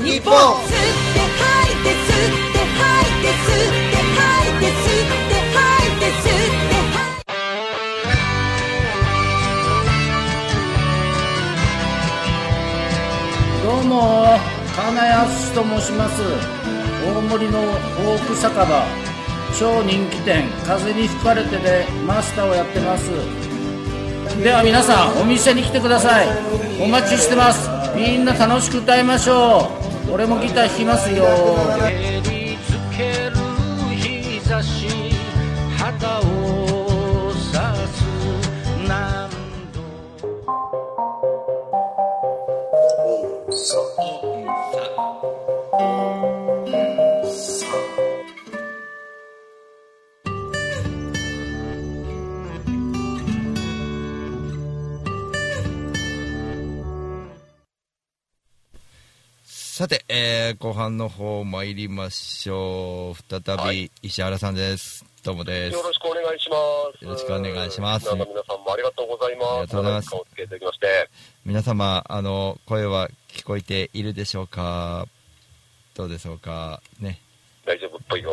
[0.00, 0.32] う日本。
[0.32, 0.74] 吸っ
[1.14, 1.94] て吐いて吸
[2.34, 2.47] って
[13.64, 14.38] どうも
[14.74, 16.22] 金安と申します。
[17.04, 18.86] 大森のフォーク酒場
[19.58, 23.10] 超人気店風に吹かれてでマスターをやってます。
[24.42, 26.28] では皆さんお店に来てください。
[26.80, 27.68] お待ちしてます。
[27.94, 29.70] みんな楽しく歌いましょ
[30.08, 30.12] う。
[30.12, 31.26] 俺もギター弾きますよ。
[60.48, 63.22] えー後半の方参りましょう。
[63.28, 65.04] 再び石原さんです。
[65.22, 65.74] どうもです。
[65.76, 66.56] よろしくお願いしま
[66.98, 67.04] す。
[67.04, 69.50] よろしくお願いします皆さん皆さんもありがとうございます。
[69.50, 70.10] ありがとうございます。
[71.44, 75.06] 皆様、あの、声は聞こえているでしょうか？
[75.94, 76.80] どうでしょうか？
[76.98, 77.20] ね。
[77.66, 78.30] 大丈夫っぽいよ。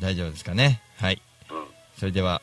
[0.00, 0.80] 大丈夫ですかね？
[0.96, 1.20] はい。
[1.98, 2.40] それでは、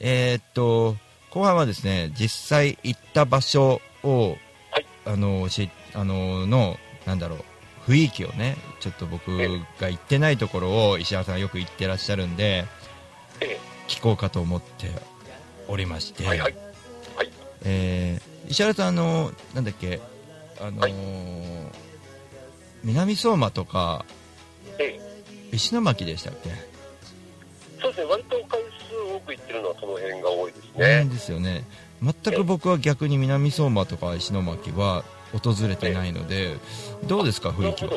[0.00, 0.96] えーっと、
[1.30, 4.36] 後半はですね、実際行った場所を、
[5.04, 7.44] あの、し、あの、の、なんだろう、
[7.90, 9.36] 雰囲気をね、ちょっと僕
[9.80, 12.66] が行ってないところを石原さんがよく行ってらっしゃるんで、
[13.88, 14.90] 聞こうかと思って
[15.66, 16.24] おりまして、
[17.64, 20.00] えー石原さん、あの、なんだっけ、
[20.60, 21.66] あのー
[22.82, 24.04] 南相馬とか、
[25.52, 26.50] 石巻でしたっけ？
[27.80, 31.08] そうですね、割と回数多く行ってるのはその辺が多いですなねん。
[31.10, 31.64] ですよね。
[32.02, 36.56] 全く僕は逆に南相馬とか石巻は訪れてないので
[37.06, 37.92] どうですか雰囲気は？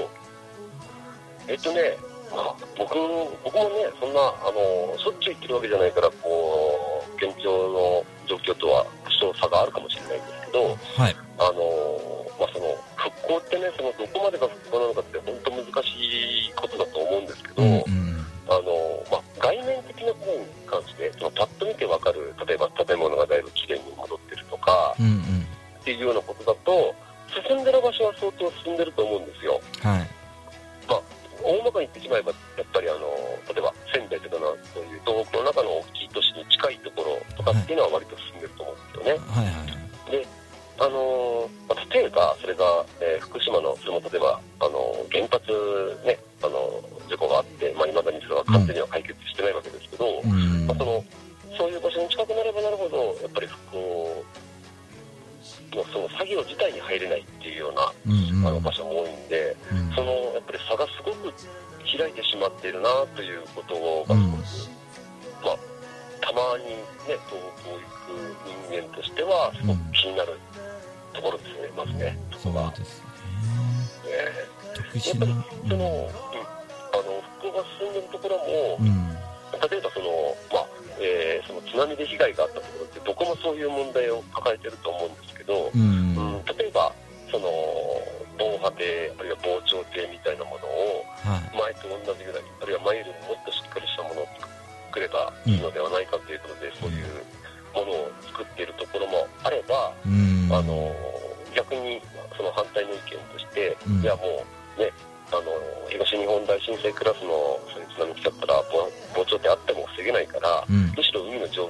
[1.47, 1.97] えっとね、
[2.31, 2.95] まあ、僕
[3.43, 11.15] 僕もね、そんなあのしょっちゅう行ってるわけじゃないから、こう現状の状況とは多少差があるかもしれないんですけど、はい。
[11.37, 25.47] あのまあ、その復興ってね、そのどこまでが復興なのかって本当難しいことだと思うんですけど、あのまあ、外面的なことに関して、そのパッと見てわかる、例えば建物がだいぶきれいに戻ってるとか、うんうん。
[25.79, 26.95] っていうようなことだと、
[28.05, 29.61] は相当進んでると思うんですよ。
[29.81, 30.07] はい
[30.87, 31.01] まあ、
[31.43, 32.33] 大まかに言ってしまえば、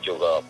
[0.02, 0.42] 状況が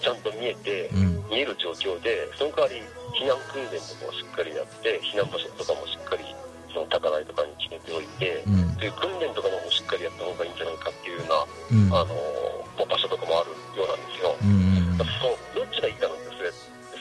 [0.00, 0.88] ちゃんと見えて、
[1.28, 2.80] 見える状況でその代わり
[3.12, 6.24] 避難訓練とかをしっかりやって避難場所とかもしっかり
[6.72, 8.72] その高台とかに決めておいて、うん。
[8.74, 11.24] そういう訓練とかのもしっかりやった方がいいんじゃないかっていうよ
[11.70, 11.88] ううん。
[11.90, 12.14] な、あの
[12.78, 14.36] まあ場所とかもあるようなんですよ。
[14.40, 16.50] うんそうどっちがいいかなんてそれ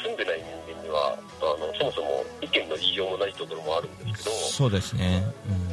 [0.04, 5.22] 住んでない人間にはあのそもそも意見の言いようもないところもあるんですけど、そうですね。
[5.22, 5.34] ね、
[5.70, 5.71] で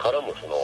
[0.00, 0.56] からもその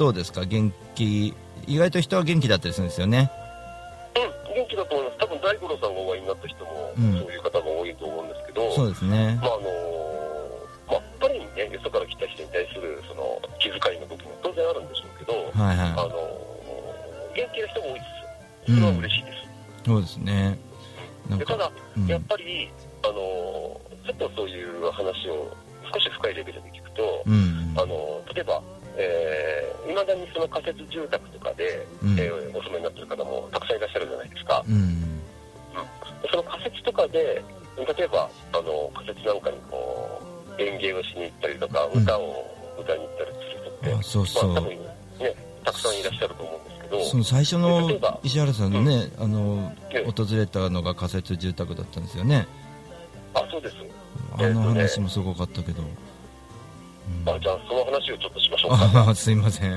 [0.00, 0.46] どうですか？
[0.46, 1.34] 元気？
[1.66, 3.30] 意外と人は元気だったりするんですよね。
[4.16, 5.18] うん、元気だと思います。
[5.18, 7.12] 多分大五郎さんがお会いになった人も、うん。
[7.20, 9.38] そういう方が多いと思うんですけど、そうですね。
[9.42, 9.68] まああの
[10.88, 15.92] まあ、やっぱりね、よそから来た人に対するその気遣いの部分も当然あるんでしょうけど、はいはい。
[15.92, 16.08] あの
[17.36, 18.00] 元気な人も多いで
[18.64, 18.80] すよ。
[18.80, 19.36] それは嬉しいです。
[19.84, 20.58] そうですね。
[21.28, 22.06] でただ、うん。
[22.06, 22.72] やっぱり、
[23.04, 23.12] あの
[24.08, 25.52] ちょっとそういう話を
[25.92, 26.99] 少し深いレベルで聞くと、
[47.20, 50.10] の最初の石原さんのね、あのええ。
[50.10, 52.46] 訪れたのが仮設住宅だったんですよね。
[53.34, 53.76] あ、そうです。
[54.36, 55.82] あの話もすごかったけど、
[57.26, 59.04] あじゃあ、その話をちょっとしましょうか。
[59.06, 59.76] ああすいません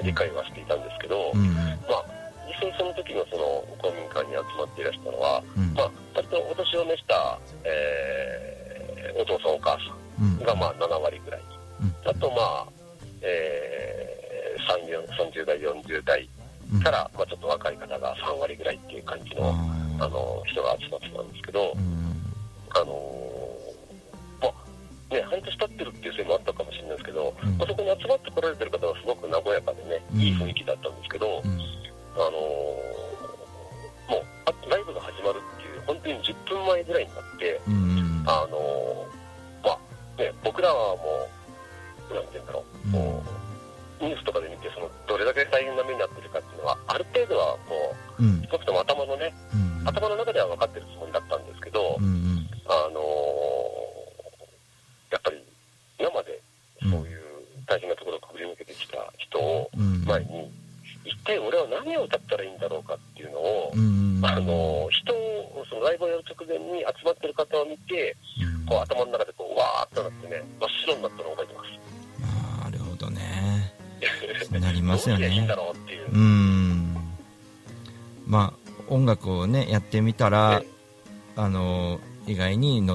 [0.00, 2.04] は、理解はしていたんですけど、まあ、
[2.48, 5.42] 実際その時のその公民館に集まっていらしたのは、
[5.76, 5.89] まあ、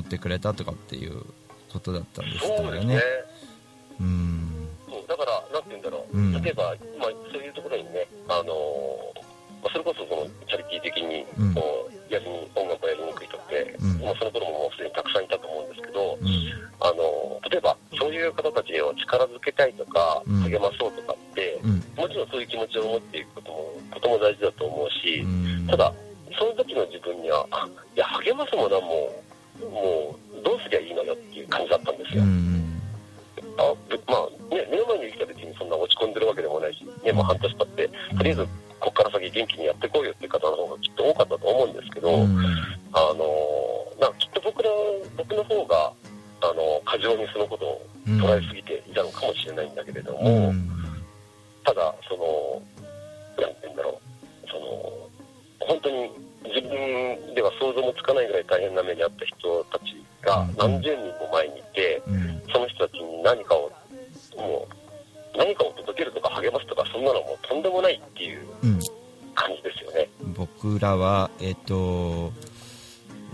[0.05, 1.21] ってくれたとかっていう
[1.73, 2.93] ことだったんですそうですね。
[2.93, 3.03] よね。
[3.99, 4.69] うん。
[4.87, 6.41] そうだから、なんて言うんだろう、うん。
[6.41, 6.63] 例えば、
[6.99, 9.21] まあ、そういうところにね、あのー
[9.63, 11.53] まあ、それこそそのチャリティー的にうん。
[11.53, 14.01] こう、やりに音楽をやりにくい人って、うん。
[14.01, 16.17] まあ、その頃ももうすでにたくさんいたと思うんですけど、
[16.79, 20.41] あのー例えば、そういう方たちを力づけたいとか、うん。
[20.49, 21.83] 励まそうとかって、うん。
[21.95, 25.23] もちろんそういう気持ちを持っていくことも とても大事だと思うし、
[25.69, 25.93] ただ、
[26.37, 29.13] その時の自分には、あいや、励ますものはもう、も
[32.15, 32.44] じだったん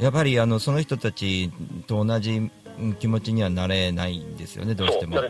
[0.02, 1.52] やっぱりあのその人たち
[1.88, 2.50] と同じ
[2.80, 5.22] うん気持ちにはなれないんですよね、どうしても。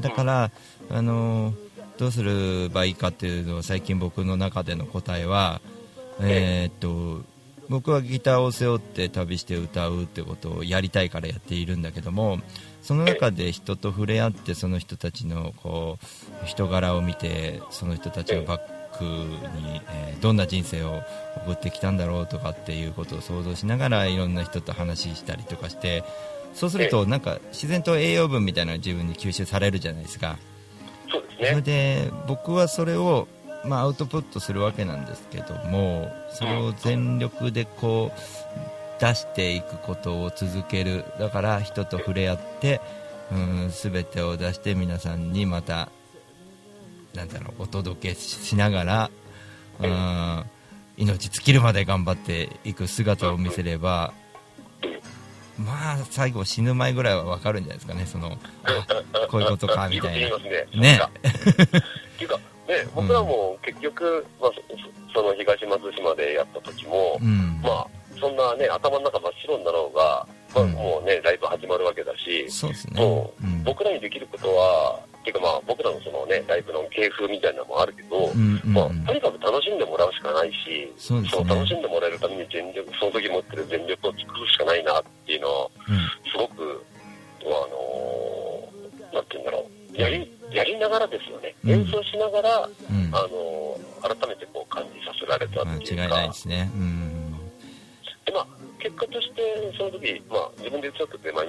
[0.00, 0.50] だから、
[0.90, 1.54] あの
[1.96, 5.60] どうすればいいかっていうのを最近僕の中での答えは、
[6.20, 7.26] えーっと
[7.68, 12.38] 僕はギターを背負って旅して歌うってことをやりたいからやっているんだけども
[12.82, 15.98] その中で人と触れ合ってその人たちのこ
[16.42, 18.60] う人柄を見てその人たちをバッ
[18.96, 21.02] クに、えーどんな人生を
[21.44, 26.04] 送ってきたんだろうとかっていうことを想像しながらいろんな人と話したりとかして
[26.54, 30.38] そうするとなんか自然と栄養分みたいなのが自分に吸収されるじゃないですか。
[31.10, 33.28] そうですそれで僕はそれを、
[33.64, 41.04] まあ、アウトプットするわけなんですけどもそれを全力でこう出していくことを続ける。
[41.18, 42.80] だから人と触れ合って
[43.30, 45.90] うん全てを出して皆さんにまた
[47.14, 49.10] なんだろうお届けしながら
[49.80, 50.44] うん
[50.98, 54.12] 命尽きるまで頑張っていく姿を見せれば
[55.58, 60.38] まあ最後死ぬ前ぐらいは分かるんじゃないですかねそのあこういうことかみたいな。
[60.38, 60.66] ね。
[60.74, 61.00] ね。
[62.16, 62.36] っていうか、
[62.66, 64.50] ね、 僕らも結局、まあ、
[65.12, 67.60] そその東松島でやった時も、うん。
[67.62, 67.86] まあ、
[68.18, 73.00] そんなね、頭の中真っ白になろうが、まあ、もうね、ライブ始まるわけだし、そうですね。
[73.00, 81.28] もう僕らにできることは、っていうかまあ、僕らのそのね、ライブの芸風みたいなのもあるけど、うんうんまあ、とにかく楽しんでもらうしかないし、そね。
[81.44, 85.68] 楽しんでもらえるために全力、その時持ってる全力を尽くすしかないなっていうのは、
[86.32, 86.82] すごく、
[87.44, 91.54] あのーなんて言うんだろう、やり、やりながらですよね。
[91.64, 91.70] うん。
[91.70, 93.10] 演奏しながら、うん。
[93.12, 96.70] あのー改めてこう感じさせられたっていうか、間違いないですね。
[96.72, 97.32] うん。
[98.24, 98.46] でまあ、
[98.78, 101.46] 結果として、その時、まあ、自分でちょっと手前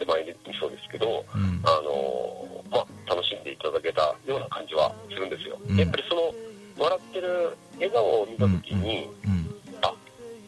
[0.00, 1.60] 味噌手前味噌ですけど、うん。
[1.64, 5.58] あのーまあ、楽しんでいただけたような感じはするんですよ。
[5.68, 5.76] うん。
[5.76, 6.22] やっぱりその、
[6.78, 9.08] 笑ってる笑顔を見た時に、
[9.82, 9.88] あ、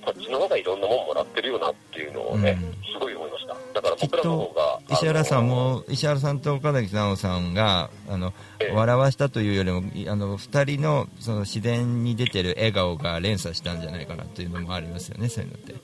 [0.05, 2.59] こっちの方がいろんなもんもらってるよなっていうのをね、
[2.93, 3.55] すごい思いました。
[3.75, 8.33] だから僕らの方が、石原さんも石原さんと岡崎直さんがあの
[8.75, 15.75] 笑わしたというよりもいあの2人のその自然に出てる笑顔が連鎖したんじゃないかなというのもありますよねそういうのって。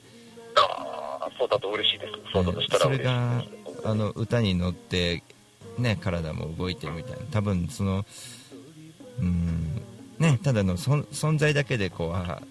[0.55, 2.11] あそうだと嬉しいです。
[2.33, 3.43] そうだとしたら嬉しいが
[3.83, 5.23] あの歌に乗って、
[5.77, 7.19] ね、体も動いてるみたいな。
[7.31, 8.05] 多分その
[9.19, 9.81] うん
[10.17, 12.41] ねただの存在だけでこうあ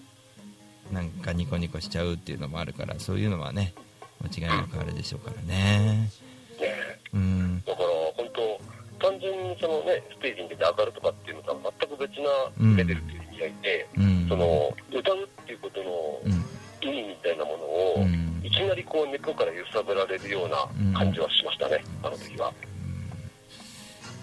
[0.91, 3.73] なんかニコニコしちゃうっていうのもあるからそういうのはね
[4.21, 6.09] 間違いなくあるでしょうからね。
[7.13, 7.63] うん。
[7.65, 8.29] だから本
[8.99, 14.27] 当、単純にそのね、ステージに出て上がるとかっていうのとは全く別なレベルという意味合いで、うん。
[14.27, 16.35] その歌うっていうことの
[16.81, 18.07] 意味みたいなものを、
[18.49, 22.51] いきなりこう根っこから揺さぶられるような感じはしましたね、あの時は。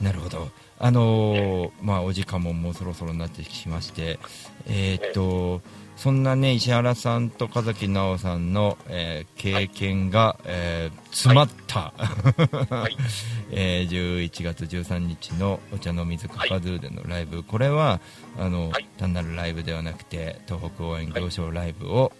[0.00, 0.48] なるほど、
[0.78, 4.18] あのーまあ、お時間ももうそろそろになってきまして、
[4.66, 5.62] えーっと
[5.96, 11.94] そんなね石原さんと風木直さんの、えー経験が、えー詰まった、
[13.50, 18.00] えー11月13日のお茶の水カカドゥでのライブ、これは
[18.38, 22.12] あの、単なるライブではなくて東北応援行商ライブを、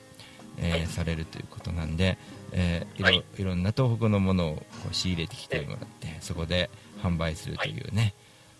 [0.59, 2.17] えーされるということなんで、
[2.53, 3.45] えーいろい。
[3.45, 6.71] ろんな東北のものをこう仕入れてきてもらってそこで
[7.03, 8.15] 販売するというね、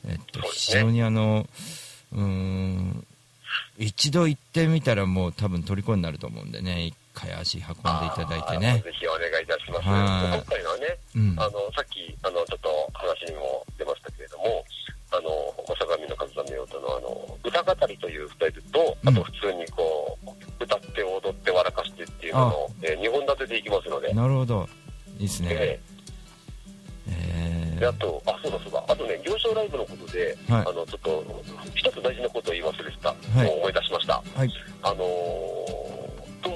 [0.07, 1.47] えっと非常にあの
[2.13, 3.07] うーん
[3.79, 7.75] 一度行ってみたらもう多分虜になると思うんでね一回足運んでい
[8.11, 8.83] ただいてね。
[8.85, 9.89] ぜひお願いいたします。
[9.89, 10.39] はい。
[10.39, 11.35] 今回のはね、うん。
[11.41, 14.63] あの、さっき、あの、ちょっと話にも出ましたけれども、
[15.11, 15.31] あの、
[15.79, 20.26] 相模の風見音のあの、歌語りというスタイルと、あと普通にこう、
[20.61, 24.13] 歌って踊って笑かしてっていうのの、えー、2本立てでいきますので。
[24.13, 24.69] なるほど。
[25.19, 25.81] いいですね、え
[27.79, 30.61] であと、あ、そうだそうだ、あとね、行商ライブのことで、はい。
[30.61, 31.25] あの、ちょっと、
[31.75, 33.51] 一つ大事なことを言い忘れてた、はい。
[33.51, 34.23] 思い出しました。
[34.35, 34.51] はい。
[34.83, 35.96] あのー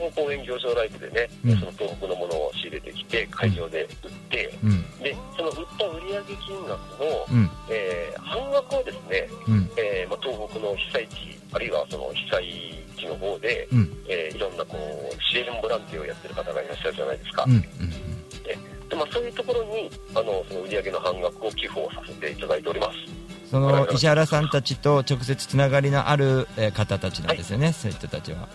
[0.00, 1.58] 東北応援行商ライブでね、うん。
[1.60, 4.82] その東北のものを仕入れてきて、会場で売って、うん。
[5.00, 7.50] で、その売った売上金額の、うん。
[7.70, 9.70] えー半額をですね、うん。
[9.76, 13.96] えーまあ、東北の被災地、あるいはその被災地の方で、うん。
[14.08, 17.46] えーいろんなこう支援ボランティアをやってる方がいらっしゃるじゃないですか。
[17.46, 18.56] で
[18.88, 23.50] でまあ、そういうところにあのその売上の半額を寄付をさせていただいております。
[23.50, 28.48] その石原さんたちと直接つながりのある、えー方たちなんですよね、そういう人たちは。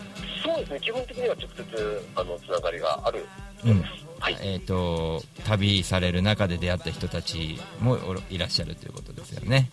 [0.46, 3.26] そうですね、基本的には直接あのつながりがある。
[3.64, 3.84] うん。
[4.40, 9.70] えー、と旅される中で出会った人たちもおいらっしゃるということですよね。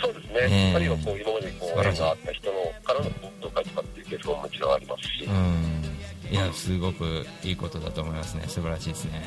[0.00, 0.76] そうですね、えー。
[0.76, 9.22] あるいはこう今までこう縁があった人のからの本当会とかっていうケースももちろんありますし、うん、いやすごくいいことだと思いますね、素晴らしいですね。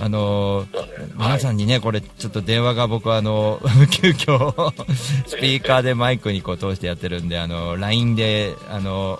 [0.00, 3.60] あのー皆さんにね、これちょっと電話が僕はあの
[3.90, 4.72] 急遽
[5.26, 9.18] スピーカーでマイクにこう通してやってるんで、あの LINE であの、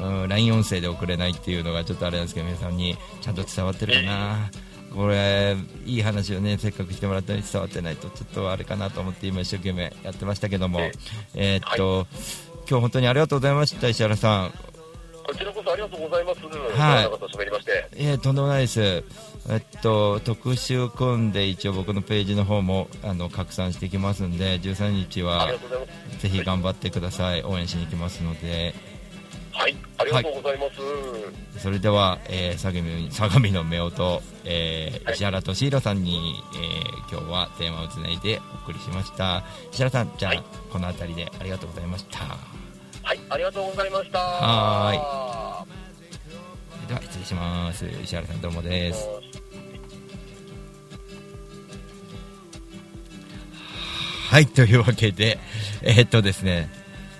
[0.00, 4.50] うん、LINE 音声で送れないっていうのがちょっとあれなんですけど皆さんにちゃんと伝わってるかな。
[4.94, 10.80] これいい話をねせっかくしてもらったのに伝わってないとちょっとあれかなと思って今一生懸命やってましたけども、
[11.34, 12.06] えーっと、
[12.68, 14.52] 今日本当にありがとうございました石原さん。
[15.24, 17.88] こちらこそありがとうございます、はい長々と喋りまして。
[17.94, 19.02] えー、とんでもないです、え
[19.56, 25.52] っと、特集組んで一応僕のページの方もあの拡散していきますんで13日あは。
[26.18, 28.74] ぜひ頑張ってください応援しに行きますので
[29.52, 31.60] はい、ありがとうございます。
[31.60, 39.44] それでは、えー相模相模の夫婦、えー石原敏弘さんに、えー今日はテーマをつないでお送りしました。
[39.70, 42.18] 石原さんじゃあ、この辺りでありがとうございました。
[42.18, 44.18] はい、ありがとうございました。
[44.18, 46.88] はーい。
[46.88, 47.86] では失礼礼します。
[48.02, 49.08] 石原さんどうもです。
[54.30, 55.38] はいというわけで
[55.82, 56.70] えーっとですね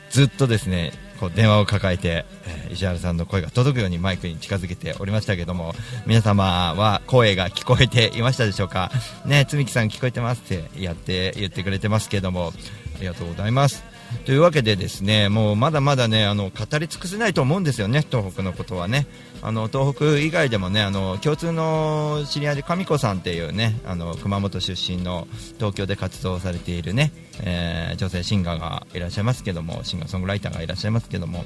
[0.09, 0.93] ずっとですね
[1.23, 5.75] こう電話を抱えて、えー石原さんの声が届くようにマイクに近づけておりましたけども
[6.07, 8.91] 皆様は声が聞こえていましたでしょうか？
[9.27, 12.53] ねつみきさん聞こえてますってやって言ってくれてますけども
[12.97, 13.85] ありがとうございます。
[14.25, 19.07] というわけでですねもうまだまだねあの語り尽くせないと思うんですよね東北のことはね。
[19.45, 25.27] あの東北以外でもねあの共通の知り合いで神子さんっていうねあの熊本出身の
[25.59, 31.45] 東京で活動されているね、えー女性シンガーがいらっしゃいますけどもシンガーソングライターがいらっしゃいますけども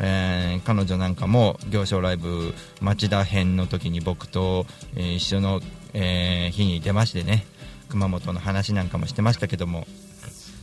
[0.00, 5.60] えー彼女なんかも行商ライブ町田編の時に僕と、え一緒の、
[5.94, 7.46] えー日に出ましてね
[7.88, 9.86] 熊本の話なんかもしてましたけども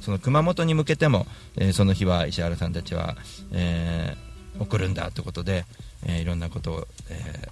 [0.07, 1.27] その熊本に向けても、
[1.57, 3.17] えーその日は石原さんたちは、
[3.51, 5.65] えー送るんだということで、
[6.05, 7.49] えーいろんなことを、えー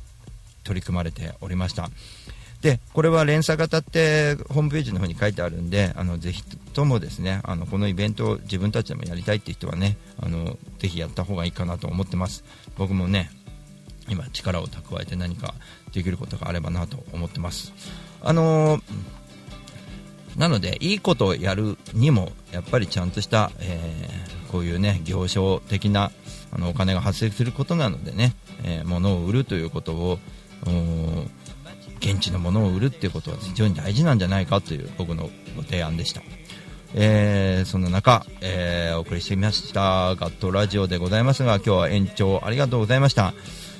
[0.63, 1.89] 取り組まれておりました。
[2.61, 6.43] でこれは連鎖型ってホームページの方に書いてあるんであのぜひ
[6.73, 12.45] ともですねあのこのイベントを自分たちでもやりたいっていう人はねあのぜひやった方がいいかなと思ってます。
[12.77, 13.29] 僕もね
[14.07, 15.53] 今力を蓄えて何か
[15.93, 17.73] できることがあればなと思ってます。
[18.23, 18.81] あのー
[20.37, 26.11] なのでいいことをやるにもやっぱりちゃんとした、えーこういうね行商的な
[26.51, 30.19] あのお金が発生することなのでね、えー物を売るということを
[31.99, 36.21] 現地のものを売るっていうことは非常に大事なんじゃないかという僕のご提案でした、
[36.93, 43.33] えーそんな中、えーお送りしてみましたガットラジオでございますが今日は延長ありがとうございました。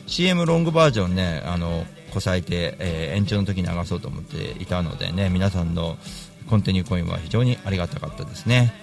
[0.08, 5.98] CM ロングバージョンねあのこさえて、えー延長の時に流そうと思っていたのでね皆さんの
[6.50, 8.74] コンティニューコインは非常にありがたかったですね。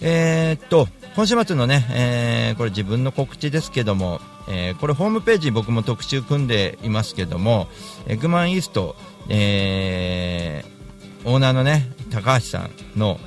[0.00, 7.66] えーっと今週末のね、えーこれ自分の告知ですけども、えーこれホームページ僕も特集組んでいますけども
[8.06, 8.94] エグマンイースト、
[9.28, 13.18] えーオーナーのね高橋さんの、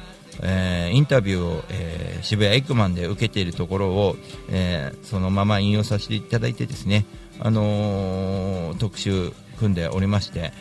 [0.42, 4.16] えーインタビューを、えー渋谷エッグマンで受けているところを、
[4.50, 7.06] えーそのまま引用させていただいてですね、
[7.40, 10.54] あのー特集組んでおりまして、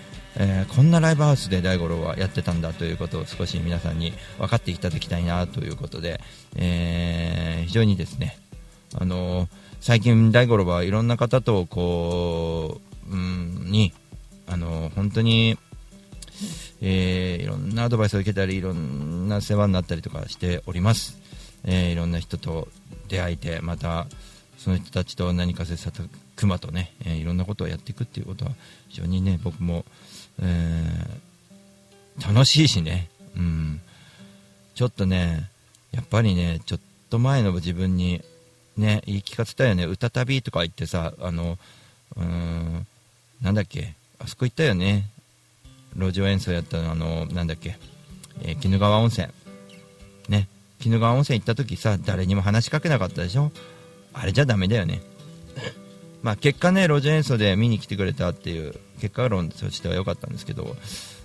[0.43, 6.19] えーこんなライブハウスで大五郎はやってたんだということを少し皆さんに分かっていただきたいなということで、
[6.57, 8.39] えー非常にですね、
[8.99, 9.49] あのー
[9.83, 12.81] 最近大五郎はいろんな方とこ
[13.11, 13.93] う、うん、に、
[14.47, 15.59] あの本当に、
[16.81, 21.19] えーいろんなアドバイスを受けたりいろんな世話になったりとかしております、
[21.65, 22.69] えいろんな人と
[23.09, 24.07] 出会えてまた
[24.57, 28.53] その人たちと何か切磋琢磨とね、えいろんなことをやっていくっていうことは
[28.89, 29.85] 非常にね僕も、
[32.27, 33.81] 楽しいしね、うん、
[34.75, 35.49] ちょっとね
[35.93, 36.81] やっぱりねちょっ
[37.11, 38.23] と前の自分に
[38.77, 39.85] ね言い聞かせたよね。
[39.85, 41.59] 歌旅とか言ってさあの
[42.17, 42.87] うん
[43.43, 45.07] なんだっけあそこ行ったよね。
[45.97, 47.77] 路上演奏やったのあのなんだっけ、
[48.43, 49.29] えー鬼怒川温泉。
[50.29, 50.47] ね。
[50.83, 53.51] 鬼怒川温泉行った時さ誰にも話しかけなかったでしょ？
[54.13, 55.03] あれじゃダメだよね。
[56.23, 60.77] まあ結果ね路上演奏で見に来てくれたっていう結果論としては良かったんですけど、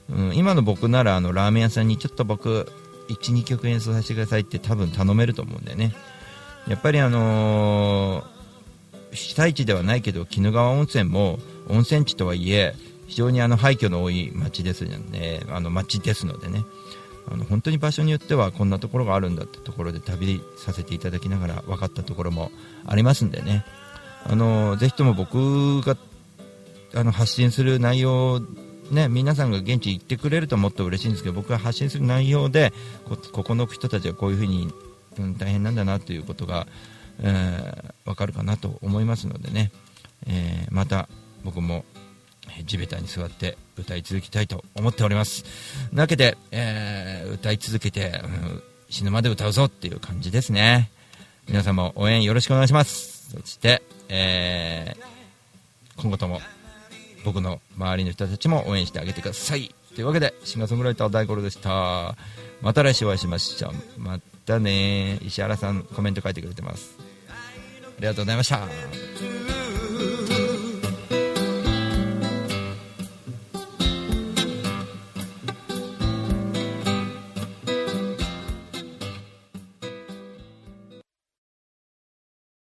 [0.10, 2.72] うん、今の僕ならあのラーメン屋さんにちょっと僕
[3.10, 5.94] 12曲演奏させてくださいって多分頼めると思うんだよね。
[6.68, 8.36] やっぱりあのー
[9.16, 11.40] 被災地ではないけど鬼怒川温泉も
[11.70, 12.76] 温泉地とはいえ
[13.08, 16.64] 非常にあの廃墟の多い町ですよねあの町ですのでね。
[17.28, 22.52] あの本当に場所によってはこんなところがあるんだってところで旅させていただきながら分かったところも
[22.86, 23.66] ありますんでね。
[24.28, 25.98] あのぜひとも僕が
[26.94, 28.42] あの発信する内容
[28.92, 32.72] ね、皆さんが現地行ってくれるともっと嬉しいんですけど僕が発信する内容で
[33.10, 34.72] こここの人たちはこういうふうに、
[35.18, 36.68] うん、大変なんだなということが、
[37.22, 39.72] えーわかるかなと思いますのでね、
[40.28, 41.10] えーまた
[41.44, 41.84] 僕も
[42.60, 45.44] え地べたに座って歌い続けたいと思っております。
[45.92, 50.92] なわけで、えー歌い続けて、うん死ぬまで歌うぞっていう感じですね。
[51.48, 53.32] 皆さんも応援よろしくお願いします。
[53.32, 55.16] そして、えー
[55.98, 56.42] 今後とも
[57.24, 59.74] 僕の周りの人たちも応援してあげてください。
[59.96, 62.16] というわけでシンガーソングライター大五郎でした。
[62.62, 64.00] また来週お会いしましょう。
[64.00, 66.98] またね石原さんコメント書いてくれてます。
[67.30, 67.34] あ
[68.00, 69.55] りがとうございました。